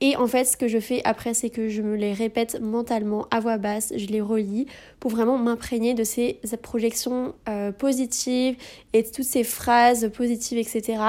Et 0.00 0.16
en 0.16 0.28
fait, 0.28 0.44
ce 0.44 0.56
que 0.56 0.68
je 0.68 0.78
fais 0.78 1.02
après, 1.04 1.34
c'est 1.34 1.50
que 1.50 1.68
je 1.68 1.82
me 1.82 1.96
les 1.96 2.12
répète 2.12 2.60
mentalement 2.60 3.26
à 3.30 3.40
voix 3.40 3.58
basse, 3.58 3.92
je 3.96 4.06
les 4.06 4.20
relis 4.20 4.66
pour 5.00 5.10
vraiment 5.10 5.38
m'imprégner 5.38 5.94
de 5.94 6.04
ces 6.04 6.38
projections 6.62 7.34
euh, 7.48 7.72
positives 7.72 8.56
et 8.92 9.02
de 9.02 9.08
toutes 9.08 9.24
ces 9.24 9.42
phrases 9.42 10.10
positives, 10.12 10.58
etc. 10.58 11.02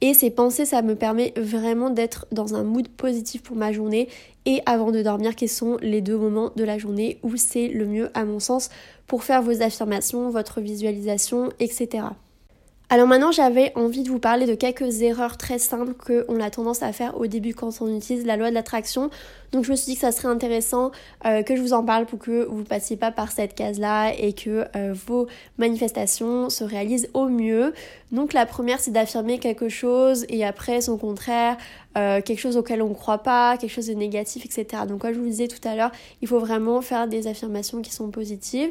Et 0.00 0.14
ces 0.14 0.30
pensées, 0.30 0.64
ça 0.64 0.82
me 0.82 0.94
permet 0.94 1.32
vraiment 1.36 1.90
d'être 1.90 2.26
dans 2.30 2.54
un 2.54 2.62
mood 2.62 2.88
positif 2.88 3.42
pour 3.42 3.56
ma 3.56 3.72
journée. 3.72 4.08
Et 4.46 4.62
avant 4.64 4.92
de 4.92 5.02
dormir, 5.02 5.34
quels 5.34 5.48
sont 5.48 5.76
les 5.82 6.00
deux 6.00 6.16
moments 6.16 6.52
de 6.54 6.64
la 6.64 6.78
journée 6.78 7.18
où 7.22 7.36
c'est 7.36 7.68
le 7.68 7.86
mieux 7.86 8.10
à 8.14 8.24
mon 8.24 8.38
sens 8.38 8.70
pour 9.06 9.24
faire 9.24 9.42
vos 9.42 9.62
affirmations, 9.62 10.30
votre 10.30 10.60
visualisation, 10.60 11.50
etc. 11.58 12.04
Alors 12.90 13.06
maintenant, 13.06 13.32
j'avais 13.32 13.72
envie 13.74 14.02
de 14.02 14.08
vous 14.08 14.18
parler 14.18 14.46
de 14.46 14.54
quelques 14.54 15.02
erreurs 15.02 15.36
très 15.36 15.58
simples 15.58 15.92
qu'on 15.92 16.40
a 16.40 16.48
tendance 16.48 16.82
à 16.82 16.92
faire 16.92 17.20
au 17.20 17.26
début 17.26 17.52
quand 17.52 17.82
on 17.82 17.94
utilise 17.94 18.24
la 18.24 18.38
loi 18.38 18.48
de 18.48 18.54
l'attraction. 18.54 19.10
Donc 19.52 19.64
je 19.64 19.70
me 19.70 19.76
suis 19.76 19.86
dit 19.86 19.94
que 19.94 20.00
ça 20.00 20.12
serait 20.12 20.28
intéressant 20.28 20.90
euh, 21.24 21.42
que 21.42 21.56
je 21.56 21.62
vous 21.62 21.72
en 21.72 21.84
parle 21.84 22.06
pour 22.06 22.18
que 22.18 22.44
vous 22.44 22.60
ne 22.60 22.64
passiez 22.64 22.96
pas 22.96 23.10
par 23.10 23.32
cette 23.32 23.54
case-là 23.54 24.12
et 24.18 24.32
que 24.32 24.66
euh, 24.76 24.94
vos 25.06 25.26
manifestations 25.56 26.50
se 26.50 26.64
réalisent 26.64 27.08
au 27.14 27.28
mieux. 27.28 27.72
Donc 28.12 28.32
la 28.32 28.46
première, 28.46 28.80
c'est 28.80 28.90
d'affirmer 28.90 29.38
quelque 29.38 29.68
chose 29.68 30.26
et 30.28 30.44
après 30.44 30.80
son 30.80 30.98
contraire, 30.98 31.56
euh, 31.96 32.20
quelque 32.20 32.40
chose 32.40 32.56
auquel 32.56 32.82
on 32.82 32.90
ne 32.90 32.94
croit 32.94 33.18
pas, 33.18 33.56
quelque 33.56 33.72
chose 33.72 33.86
de 33.86 33.94
négatif, 33.94 34.44
etc. 34.44 34.82
Donc 34.86 35.00
comme 35.00 35.12
je 35.12 35.18
vous 35.18 35.24
le 35.24 35.30
disais 35.30 35.48
tout 35.48 35.66
à 35.66 35.74
l'heure, 35.74 35.92
il 36.20 36.28
faut 36.28 36.38
vraiment 36.38 36.82
faire 36.82 37.08
des 37.08 37.26
affirmations 37.26 37.80
qui 37.80 37.92
sont 37.92 38.10
positives. 38.10 38.70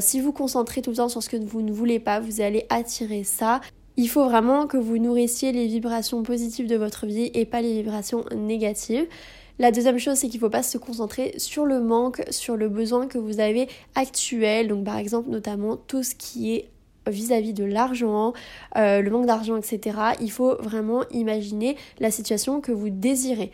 si 0.00 0.20
vous 0.20 0.32
concentrez 0.32 0.82
tout 0.82 0.90
le 0.90 0.96
temps 0.96 1.08
sur 1.08 1.22
ce 1.22 1.28
que 1.28 1.36
vous 1.36 1.62
ne 1.62 1.72
voulez 1.72 1.98
pas, 1.98 2.20
vous 2.20 2.40
allez 2.40 2.66
attirer 2.68 3.24
ça. 3.24 3.60
Il 3.98 4.08
faut 4.08 4.22
vraiment 4.22 4.68
que 4.68 4.76
vous 4.76 4.96
nourrissiez 4.98 5.50
les 5.50 5.66
vibrations 5.66 6.22
positives 6.22 6.68
de 6.68 6.76
votre 6.76 7.04
vie 7.04 7.32
et 7.34 7.44
pas 7.44 7.60
les 7.60 7.82
vibrations 7.82 8.24
négatives. 8.32 9.08
La 9.58 9.72
deuxième 9.72 9.98
chose, 9.98 10.18
c'est 10.18 10.28
qu'il 10.28 10.38
ne 10.38 10.46
faut 10.46 10.50
pas 10.50 10.62
se 10.62 10.78
concentrer 10.78 11.34
sur 11.36 11.66
le 11.66 11.80
manque, 11.80 12.22
sur 12.30 12.56
le 12.56 12.68
besoin 12.68 13.08
que 13.08 13.18
vous 13.18 13.40
avez 13.40 13.66
actuel. 13.96 14.68
Donc 14.68 14.84
par 14.84 14.98
exemple, 14.98 15.30
notamment 15.30 15.76
tout 15.76 16.04
ce 16.04 16.14
qui 16.14 16.54
est 16.54 16.68
vis-à-vis 17.08 17.54
de 17.54 17.64
l'argent, 17.64 18.34
euh, 18.76 19.00
le 19.00 19.10
manque 19.10 19.26
d'argent, 19.26 19.56
etc. 19.56 19.98
Il 20.20 20.30
faut 20.30 20.54
vraiment 20.60 21.02
imaginer 21.10 21.76
la 21.98 22.12
situation 22.12 22.60
que 22.60 22.70
vous 22.70 22.90
désirez. 22.90 23.50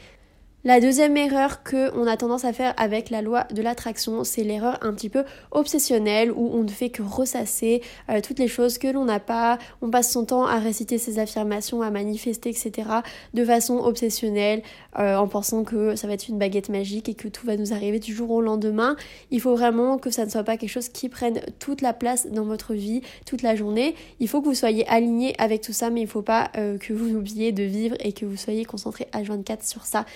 La 0.67 0.81
deuxième 0.81 1.15
erreur 1.19 1.63
que 1.63 1.95
on 1.95 2.07
a 2.07 2.17
tendance 2.17 2.47
à 2.47 2.55
faire 2.55 2.73
avec 2.79 3.11
la 3.11 3.21
loi 3.21 3.45
de 3.53 3.61
l'attraction, 3.61 4.25
c'est 4.25 4.43
l'erreur 4.43 4.79
un 4.81 4.95
petit 4.95 5.11
peu 5.11 5.25
obsessionnelle 5.51 6.33
où 6.33 6.53
on 6.55 6.63
ne 6.63 6.71
fait 6.71 6.89
que 6.89 7.03
ressasser 7.03 7.83
euh, 8.09 8.23
toutes 8.23 8.39
les 8.39 8.49
choses 8.49 8.79
que 8.79 8.89
l'on 8.89 9.05
n'a 9.05 9.21
pas, 9.21 9.59
on 9.83 9.91
passe 9.91 10.11
son 10.11 10.25
temps 10.25 10.47
à 10.47 10.59
réciter 10.59 10.97
ses 10.97 11.19
affirmations, 11.19 11.83
à 11.83 11.91
manifester, 11.91 12.49
etc. 12.49 12.89
de 13.35 13.45
façon 13.45 13.77
obsessionnelle, 13.77 14.63
euh, 14.99 15.17
en 15.17 15.29
pensant 15.29 15.65
que 15.65 15.97
ça 15.97 16.07
va 16.07 16.15
être 16.15 16.29
une 16.29 16.39
baguette 16.39 16.71
magique 16.71 17.11
et 17.11 17.15
que 17.15 17.29
tout 17.29 17.47
va 17.47 17.59
nous 17.59 17.75
arriver 17.75 17.99
du 17.99 18.15
jour 18.15 18.31
au 18.31 18.41
lendemain. 18.41 18.97
Il 19.31 19.43
faut 19.43 19.55
vraiment 19.55 19.99
que 19.99 20.09
ça 20.09 20.25
ne 20.25 20.31
soit 20.31 20.45
pas 20.45 20.57
quelque 20.57 20.71
chose 20.71 20.89
qui 20.89 21.11
prenne 21.11 21.43
toute 21.59 21.83
la 21.83 21.93
place 21.93 22.29
dans 22.29 22.45
votre 22.45 22.73
vie, 22.73 23.03
toute 23.27 23.43
la 23.43 23.55
journée. 23.55 23.95
Il 24.19 24.29
faut 24.29 24.41
que 24.41 24.47
vous 24.47 24.55
soyez 24.55 24.89
aligné 24.89 25.35
avec 25.39 25.61
tout 25.61 25.75
ça, 25.75 25.91
mais 25.91 26.01
il 26.01 26.05
ne 26.05 26.09
faut 26.09 26.23
pas 26.23 26.51
euh, 26.57 26.79
que 26.79 26.95
vous 26.95 27.15
oubliez 27.15 27.53
de 27.53 27.65
vivre 27.65 27.97
et 28.01 28.15
que 28.15 28.25
vous 28.25 28.39
soyez 28.39 28.65
concentré 28.65 29.09
à 29.13 29.23
24 29.23 29.63
sur 29.63 29.85
ça 29.85 30.07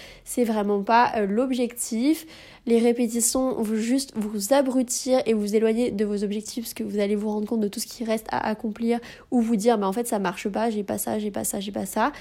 vraiment 0.44 0.82
pas 0.82 1.12
euh, 1.16 1.26
l'objectif. 1.26 2.26
Les 2.66 2.78
répétitions 2.78 3.60
vont 3.62 3.76
juste 3.76 4.12
vous 4.14 4.52
abrutir 4.52 5.20
et 5.26 5.34
vous 5.34 5.54
éloigner 5.54 5.90
de 5.90 6.04
vos 6.04 6.24
objectifs 6.24 6.64
parce 6.64 6.74
que 6.74 6.84
vous 6.84 6.98
allez 6.98 7.16
vous 7.16 7.28
rendre 7.28 7.46
compte 7.46 7.60
de 7.60 7.68
tout 7.68 7.80
ce 7.80 7.86
qui 7.86 8.04
reste 8.04 8.26
à 8.30 8.46
accomplir 8.46 9.00
ou 9.30 9.40
vous 9.40 9.56
dire 9.56 9.78
bah 9.78 9.88
en 9.88 9.92
fait 9.92 10.06
ça 10.06 10.18
marche 10.18 10.48
pas, 10.48 10.70
j'ai 10.70 10.84
pas 10.84 10.98
ça, 10.98 11.18
j'ai 11.18 11.30
pas 11.30 11.44
ça, 11.44 11.60
j'ai 11.60 11.72
pas 11.72 11.86
ça. 11.86 12.12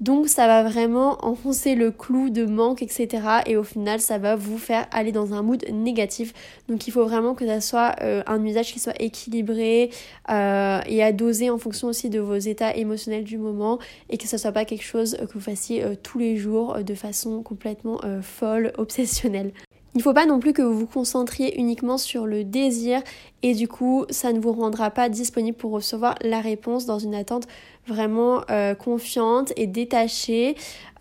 Donc 0.00 0.28
ça 0.28 0.46
va 0.46 0.62
vraiment 0.62 1.22
enfoncer 1.26 1.74
le 1.74 1.90
clou 1.90 2.30
de 2.30 2.46
manque, 2.46 2.82
etc. 2.82 3.08
Et 3.44 3.58
au 3.58 3.64
final, 3.64 4.00
ça 4.00 4.16
va 4.16 4.34
vous 4.34 4.56
faire 4.56 4.86
aller 4.92 5.12
dans 5.12 5.34
un 5.34 5.42
mood 5.42 5.62
négatif. 5.70 6.32
Donc 6.68 6.88
il 6.88 6.90
faut 6.90 7.04
vraiment 7.04 7.34
que 7.34 7.46
ça 7.46 7.60
soit 7.60 7.96
euh, 8.00 8.22
un 8.26 8.42
usage 8.44 8.72
qui 8.72 8.78
soit 8.78 9.00
équilibré 9.00 9.90
euh, 10.30 10.80
et 10.86 11.02
à 11.02 11.12
doser 11.12 11.50
en 11.50 11.58
fonction 11.58 11.88
aussi 11.88 12.08
de 12.08 12.18
vos 12.18 12.36
états 12.36 12.74
émotionnels 12.74 13.24
du 13.24 13.36
moment 13.36 13.78
et 14.08 14.16
que 14.16 14.26
ça 14.26 14.38
soit 14.38 14.52
pas 14.52 14.64
quelque 14.64 14.84
chose 14.84 15.18
que 15.18 15.34
vous 15.34 15.40
fassiez 15.40 15.84
euh, 15.84 15.94
tous 16.02 16.18
les 16.18 16.38
jours 16.38 16.82
de 16.82 16.94
façon 16.94 17.42
complètement 17.42 18.00
folle, 18.22 18.72
obsessionnelle. 18.78 19.52
Il 19.94 19.98
ne 19.98 20.02
faut 20.02 20.14
pas 20.14 20.26
non 20.26 20.38
plus 20.38 20.52
que 20.52 20.62
vous 20.62 20.78
vous 20.78 20.86
concentriez 20.86 21.58
uniquement 21.58 21.98
sur 21.98 22.24
le 22.24 22.44
désir 22.44 23.02
et 23.42 23.54
du 23.54 23.66
coup 23.66 24.04
ça 24.08 24.32
ne 24.32 24.38
vous 24.38 24.52
rendra 24.52 24.90
pas 24.90 25.08
disponible 25.08 25.56
pour 25.56 25.72
recevoir 25.72 26.14
la 26.22 26.40
réponse 26.40 26.86
dans 26.86 27.00
une 27.00 27.14
attente 27.14 27.48
vraiment 27.88 28.42
euh, 28.50 28.74
confiante 28.76 29.52
et 29.56 29.66
détachée. 29.66 30.54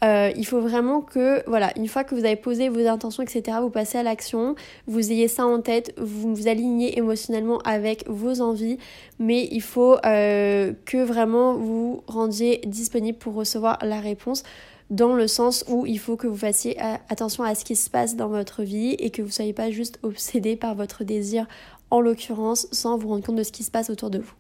Euh, 0.04 0.32
il 0.36 0.46
faut 0.46 0.62
vraiment 0.62 1.02
que, 1.02 1.44
voilà, 1.48 1.72
une 1.78 1.88
fois 1.88 2.04
que 2.04 2.16
vous 2.16 2.26
avez 2.26 2.38
posé 2.38 2.70
vos 2.70 2.88
intentions, 2.88 3.22
etc., 3.22 3.58
vous 3.62 3.70
passez 3.70 3.98
à 3.98 4.04
l'action, 4.04 4.56
vous 4.88 5.12
ayez 5.12 5.28
ça 5.28 5.46
en 5.46 5.62
tête, 5.62 5.94
vous 5.98 6.34
vous 6.34 6.48
alignez 6.48 6.98
émotionnellement 6.98 7.60
avec 7.60 8.08
vos 8.08 8.42
envies, 8.42 8.78
mais 9.20 9.48
il 9.52 9.62
faut 9.62 9.98
euh, 10.06 10.74
que 10.86 11.04
vraiment 11.04 11.54
vous 11.54 12.02
rendiez 12.08 12.62
disponible 12.66 13.18
pour 13.18 13.36
recevoir 13.36 13.78
la 13.84 14.00
réponse 14.00 14.44
dans 14.90 15.14
le 15.14 15.28
sens 15.28 15.64
où 15.68 15.86
il 15.86 16.00
faut 16.00 16.16
que 16.16 16.28
vous 16.28 16.38
fassiez 16.38 16.80
attention 17.10 17.44
à 17.44 17.56
ce 17.56 17.64
qui 17.64 17.76
se 17.76 17.90
passe 17.90 18.16
dans 18.16 18.28
votre 18.28 18.64
vie 18.64 18.94
et 18.94 19.12
que 19.12 19.22
vous 19.22 19.28
ne 19.28 19.34
soyez 19.34 19.54
pas 19.54 19.70
juste 19.70 20.00
obsédé 20.04 20.56
par 20.56 20.76
votre 20.76 21.04
désir 21.04 21.48
en 21.92 22.02
l'occurrence 22.02 22.68
sans 22.72 22.98
vous 22.98 23.10
rendre 23.10 23.26
compte 23.26 23.36
de 23.36 23.44
ce 23.44 23.52
qui 23.52 23.64
se 23.64 23.72
passe 23.72 23.90
autour 23.90 24.10
de 24.10 24.20
vous. 24.20 24.34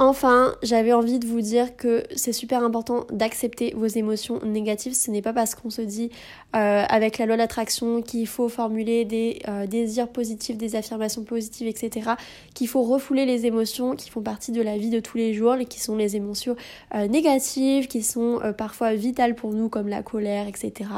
Enfin, 0.00 0.56
j'avais 0.64 0.92
envie 0.92 1.20
de 1.20 1.26
vous 1.26 1.40
dire 1.40 1.76
que 1.76 2.02
c'est 2.16 2.32
super 2.32 2.64
important 2.64 3.06
d'accepter 3.12 3.72
vos 3.76 3.86
émotions 3.86 4.40
négatives. 4.44 4.92
Ce 4.92 5.08
n'est 5.08 5.22
pas 5.22 5.32
parce 5.32 5.54
qu'on 5.54 5.70
se 5.70 5.82
dit 5.82 6.10
euh, 6.56 6.84
avec 6.88 7.18
la 7.18 7.26
loi 7.26 7.36
d'attraction 7.36 8.02
qu'il 8.02 8.26
faut 8.26 8.48
formuler 8.48 9.04
des 9.04 9.38
euh, 9.46 9.68
désirs 9.68 10.08
positifs, 10.08 10.56
des 10.56 10.74
affirmations 10.74 11.22
positives, 11.22 11.68
etc. 11.68 12.10
qu'il 12.54 12.66
faut 12.66 12.82
refouler 12.82 13.24
les 13.24 13.46
émotions 13.46 13.94
qui 13.94 14.10
font 14.10 14.20
partie 14.20 14.50
de 14.50 14.62
la 14.62 14.76
vie 14.76 14.90
de 14.90 14.98
tous 14.98 15.16
les 15.16 15.32
jours 15.32 15.56
qui 15.68 15.78
sont 15.78 15.94
les 15.94 16.16
émotions 16.16 16.56
euh, 16.96 17.06
négatives, 17.06 17.86
qui 17.86 18.02
sont 18.02 18.40
parfois 18.58 18.94
vitales 18.94 19.36
pour 19.36 19.52
nous 19.52 19.68
comme 19.68 19.86
la 19.86 20.02
colère, 20.02 20.48
etc. 20.48 20.90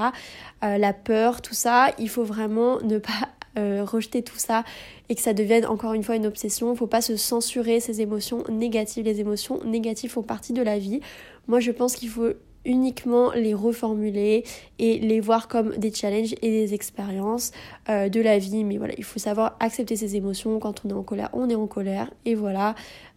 la 0.62 0.92
peur, 0.94 1.42
tout 1.42 1.54
ça. 1.54 1.90
Il 1.98 2.08
faut 2.08 2.24
vraiment 2.24 2.80
ne 2.80 2.98
pas 2.98 3.35
euh, 3.56 3.84
rejeter 3.84 4.22
tout 4.22 4.38
ça 4.38 4.64
et 5.08 5.14
que 5.14 5.20
ça 5.20 5.34
devienne 5.34 5.66
encore 5.66 5.92
une 5.94 6.02
fois 6.02 6.16
une 6.16 6.26
obsession. 6.26 6.74
Faut 6.74 6.86
pas 6.86 7.00
se 7.00 7.16
censurer 7.16 7.80
ces 7.80 8.00
émotions 8.00 8.44
négatives. 8.50 9.04
Les 9.04 9.20
émotions 9.20 9.62
négatives 9.64 10.10
font 10.10 10.22
partie 10.22 10.52
de 10.52 10.62
la 10.62 10.78
vie. 10.78 11.00
Moi, 11.48 11.60
je 11.60 11.70
pense 11.70 11.96
qu'il 11.96 12.08
faut 12.08 12.32
uniquement 12.66 13.30
les 13.32 13.54
reformuler 13.54 14.44
et 14.78 14.98
les 14.98 15.20
voir 15.20 15.48
comme 15.48 15.70
des 15.76 15.92
challenges 15.92 16.34
et 16.42 16.50
des 16.50 16.74
expériences 16.74 17.52
euh, 17.88 18.08
de 18.08 18.20
la 18.20 18.38
vie. 18.38 18.64
Mais 18.64 18.76
voilà, 18.76 18.94
il 18.98 19.04
faut 19.04 19.18
savoir 19.18 19.56
accepter 19.60 19.96
ses 19.96 20.16
émotions. 20.16 20.58
Quand 20.58 20.82
on 20.84 20.90
est 20.90 20.92
en 20.92 21.02
colère, 21.02 21.30
on 21.32 21.48
est 21.48 21.54
en 21.54 21.66
colère. 21.66 22.10
Et 22.24 22.34
voilà, 22.34 22.74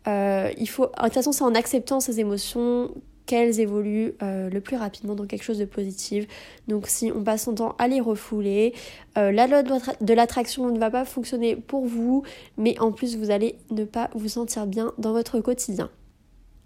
euh, 0.08 0.52
il 0.58 0.70
faut. 0.70 0.86
De 0.86 1.04
toute 1.04 1.14
façon, 1.14 1.32
c'est 1.32 1.44
en 1.44 1.56
acceptant 1.56 2.00
ces 2.00 2.20
émotions 2.20 2.92
qu'elles 3.30 3.60
évoluent 3.60 4.16
euh, 4.24 4.50
le 4.50 4.60
plus 4.60 4.76
rapidement 4.76 5.14
dans 5.14 5.28
quelque 5.28 5.44
chose 5.44 5.60
de 5.60 5.66
positif. 5.66 6.26
Donc 6.68 6.88
si 6.88 7.12
on 7.16 7.24
passe 7.24 7.44
son 7.44 7.54
temps 7.54 7.76
à 7.78 7.88
les 7.88 8.00
refouler, 8.02 8.74
la 9.16 9.48
loi 9.48 9.64
de 9.64 10.14
l'attraction 10.14 10.70
ne 10.70 10.80
va 10.80 10.90
pas 10.90 11.04
fonctionner 11.04 11.58
pour 11.58 11.86
vous, 11.86 12.24
mais 12.58 12.80
en 12.80 12.94
plus 12.94 13.18
vous 13.18 13.32
allez 13.32 13.58
ne 13.70 13.84
pas 13.84 14.10
vous 14.16 14.30
sentir 14.30 14.66
bien 14.66 14.94
dans 14.98 15.12
votre 15.12 15.42
quotidien. 15.42 15.90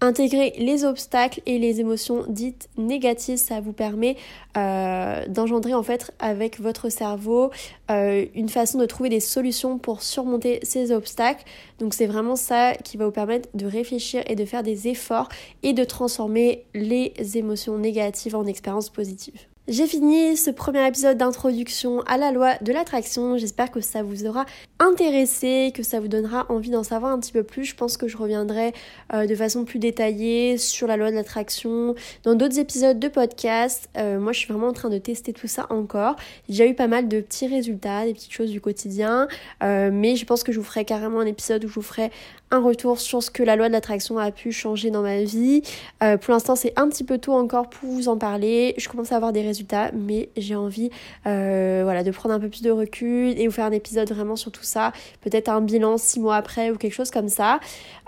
Intégrer 0.03 0.51
les 0.57 0.83
obstacles 0.83 1.41
et 1.45 1.57
les 1.59 1.79
émotions 1.79 2.25
dites 2.27 2.67
négatives, 2.77 3.37
ça 3.37 3.61
vous 3.61 3.71
permet 3.71 4.17
euh, 4.57 5.25
d'engendrer 5.29 5.73
en 5.73 5.81
fait 5.81 6.11
avec 6.19 6.59
votre 6.59 6.89
cerveau 6.89 7.51
euh, 7.89 8.25
une 8.35 8.49
façon 8.49 8.79
de 8.79 8.85
trouver 8.85 9.07
des 9.07 9.21
solutions 9.21 9.77
pour 9.77 10.01
surmonter 10.01 10.59
ces 10.61 10.91
obstacles. 10.91 11.45
Donc 11.79 11.93
c'est 11.93 12.05
vraiment 12.05 12.35
ça 12.35 12.73
qui 12.73 12.97
va 12.97 13.05
vous 13.05 13.11
permettre 13.11 13.47
de 13.53 13.65
réfléchir 13.65 14.23
et 14.27 14.35
de 14.35 14.43
faire 14.43 14.61
des 14.61 14.89
efforts 14.89 15.29
et 15.63 15.71
de 15.71 15.85
transformer 15.85 16.65
les 16.73 17.13
émotions 17.35 17.77
négatives 17.77 18.35
en 18.35 18.45
expériences 18.45 18.89
positives. 18.89 19.52
J'ai 19.69 19.87
fini 19.87 20.35
ce 20.35 20.51
premier 20.51 20.85
épisode 20.85 21.17
d'introduction 21.17 22.01
à 22.01 22.17
la 22.17 22.33
loi 22.33 22.55
de 22.59 22.73
l'attraction. 22.73 23.37
J'espère 23.37 23.71
que 23.71 23.79
ça 23.79 24.03
vous 24.03 24.25
aura 24.25 24.45
intéressé, 24.77 25.71
que 25.73 25.83
ça 25.83 26.01
vous 26.01 26.09
donnera 26.09 26.45
envie 26.49 26.69
d'en 26.69 26.83
savoir 26.83 27.13
un 27.13 27.19
petit 27.19 27.31
peu 27.31 27.43
plus. 27.43 27.63
Je 27.63 27.73
pense 27.73 27.95
que 27.95 28.09
je 28.09 28.17
reviendrai 28.17 28.73
euh, 29.13 29.25
de 29.25 29.33
façon 29.35 29.63
plus 29.63 29.79
détaillée 29.79 30.57
sur 30.57 30.85
la 30.85 30.97
loi 30.97 31.11
de 31.11 31.15
l'attraction 31.15 31.95
dans 32.23 32.35
d'autres 32.35 32.59
épisodes 32.59 32.99
de 32.99 33.07
podcast. 33.07 33.89
Euh, 33.95 34.19
moi, 34.19 34.33
je 34.33 34.39
suis 34.39 34.49
vraiment 34.49 34.67
en 34.67 34.73
train 34.73 34.89
de 34.89 34.97
tester 34.97 35.31
tout 35.31 35.47
ça 35.47 35.65
encore. 35.69 36.17
J'ai 36.49 36.69
eu 36.69 36.75
pas 36.75 36.87
mal 36.87 37.07
de 37.07 37.21
petits 37.21 37.47
résultats, 37.47 38.03
des 38.03 38.13
petites 38.13 38.33
choses 38.33 38.51
du 38.51 38.59
quotidien, 38.59 39.29
euh, 39.63 39.91
mais 39.93 40.17
je 40.17 40.25
pense 40.25 40.43
que 40.43 40.51
je 40.51 40.59
vous 40.59 40.65
ferai 40.65 40.83
carrément 40.83 41.21
un 41.21 41.25
épisode 41.25 41.63
où 41.63 41.69
je 41.69 41.75
vous 41.75 41.81
ferai 41.81 42.11
un 42.53 42.61
retour 42.61 42.99
sur 42.99 43.21
ce 43.21 43.31
que 43.31 43.43
la 43.43 43.55
loi 43.55 43.67
de 43.67 43.73
l'attraction 43.73 44.17
a 44.17 44.31
pu 44.31 44.51
changer 44.51 44.91
dans 44.91 45.01
ma 45.01 45.23
vie. 45.23 45.61
pour 45.99 46.33
l'instant, 46.33 46.55
c'est 46.55 46.73
un 46.77 46.87
petit 46.87 47.03
peu 47.03 47.17
tôt 47.17 47.33
encore 47.33 47.69
pour 47.69 47.89
vous 47.89 48.07
en 48.07 48.17
parler. 48.17 48.75
Je 48.77 48.87
commence 48.87 49.11
à 49.11 49.15
avoir 49.15 49.33
des 49.33 49.41
résultats 49.41 49.91
mais 49.93 50.29
j'ai 50.37 50.55
envie 50.55 50.89
euh, 51.25 51.81
voilà, 51.83 52.03
de 52.03 52.11
prendre 52.11 52.35
un 52.35 52.39
peu 52.39 52.49
plus 52.49 52.61
de 52.61 52.71
recul 52.71 53.39
et 53.39 53.47
vous 53.47 53.53
faire 53.53 53.65
un 53.65 53.71
épisode 53.71 54.11
vraiment 54.11 54.35
sur 54.35 54.51
tout 54.51 54.63
ça, 54.63 54.91
peut-être 55.21 55.49
un 55.49 55.61
bilan 55.61 55.97
six 55.97 56.19
mois 56.19 56.35
après 56.35 56.71
ou 56.71 56.77
quelque 56.77 56.93
chose 56.93 57.11
comme 57.11 57.29
ça. 57.29 57.59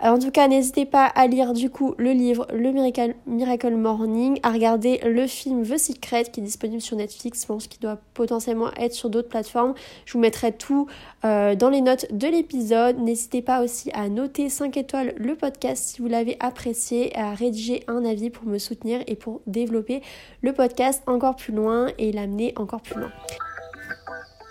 Euh, 0.04 0.10
en 0.10 0.20
tout 0.20 0.32
cas, 0.32 0.48
n'hésitez 0.48 0.86
pas 0.86 1.06
à 1.06 1.28
lire 1.28 1.54
du 1.54 1.70
coup 1.70 1.96
le 1.98 2.12
livre 2.12 2.48
Le 2.54 2.72
Miracle, 2.72 3.16
Miracle 3.26 3.76
Morning, 3.76 4.40
à 4.44 4.52
regarder 4.52 5.00
le 5.06 5.28
film 5.28 5.66
The 5.66 5.78
Secret 5.78 6.26
qui 6.26 6.42
est 6.42 6.44
disponible 6.44 6.82
sur 6.82 6.98
Netflix, 6.98 7.42
je 7.42 7.48
pense 7.48 7.68
qu'il 7.68 7.82
doit 7.82 7.98
potentiellement 8.14 8.72
être 8.78 8.94
sur 8.94 9.10
d'autres 9.10 9.30
plateformes. 9.30 9.74
Je 10.06 10.14
vous 10.14 10.20
mettrai 10.20 10.52
tout 10.52 10.88
euh, 11.24 11.56
dans 11.56 11.70
les 11.70 11.82
notes 11.82 12.08
de 12.12 12.28
l'épisode. 12.28 13.00
N'hésitez 13.00 13.42
pas 13.42 13.64
aussi 13.64 13.90
à 13.94 14.10
noter 14.10 14.35
5 14.36 14.76
étoiles 14.78 15.14
le 15.18 15.36
podcast 15.36 15.84
si 15.84 16.02
vous 16.02 16.08
l'avez 16.08 16.38
apprécié 16.40 17.18
à 17.18 17.34
rédiger 17.34 17.84
un 17.88 18.04
avis 18.04 18.30
pour 18.30 18.46
me 18.46 18.58
soutenir 18.58 19.02
et 19.08 19.16
pour 19.16 19.42
développer 19.48 20.02
le 20.42 20.54
podcast 20.54 21.02
encore 21.08 21.36
plus 21.36 21.54
loin 21.54 21.88
et 21.98 22.12
l'amener 22.12 22.54
encore 22.58 22.82
plus 22.82 23.00
loin. 23.00 23.12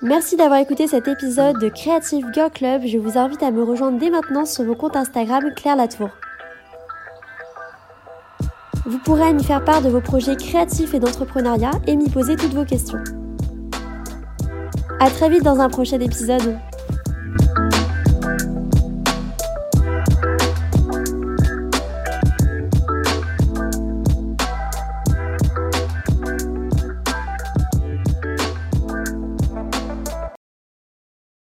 Merci 0.02 0.36
d'avoir 0.36 0.60
écouté 0.60 0.86
cet 0.86 1.06
épisode 1.06 1.58
de 1.58 1.68
Creative 1.68 2.26
Girl 2.32 2.50
Club. 2.50 2.82
Je 2.86 2.98
vous 2.98 3.18
invite 3.18 3.42
à 3.42 3.50
me 3.50 3.62
rejoindre 3.62 3.98
dès 3.98 4.10
maintenant 4.10 4.44
sur 4.44 4.64
mon 4.64 4.74
compte 4.74 4.96
Instagram 4.96 5.44
Claire 5.54 5.76
Latour. 5.76 6.10
Vous 8.86 8.98
pourrez 8.98 9.32
m'y 9.32 9.44
faire 9.44 9.64
part 9.64 9.82
de 9.82 9.88
vos 9.88 10.00
projets 10.00 10.36
créatifs 10.36 10.92
et 10.94 10.98
d'entrepreneuriat 10.98 11.70
et 11.86 11.96
m'y 11.96 12.10
poser 12.10 12.36
toutes 12.36 12.54
vos 12.54 12.64
questions. 12.64 13.02
A 15.00 15.10
très 15.10 15.28
vite 15.28 15.42
dans 15.42 15.60
un 15.60 15.68
prochain 15.68 16.00
épisode. 16.00 16.58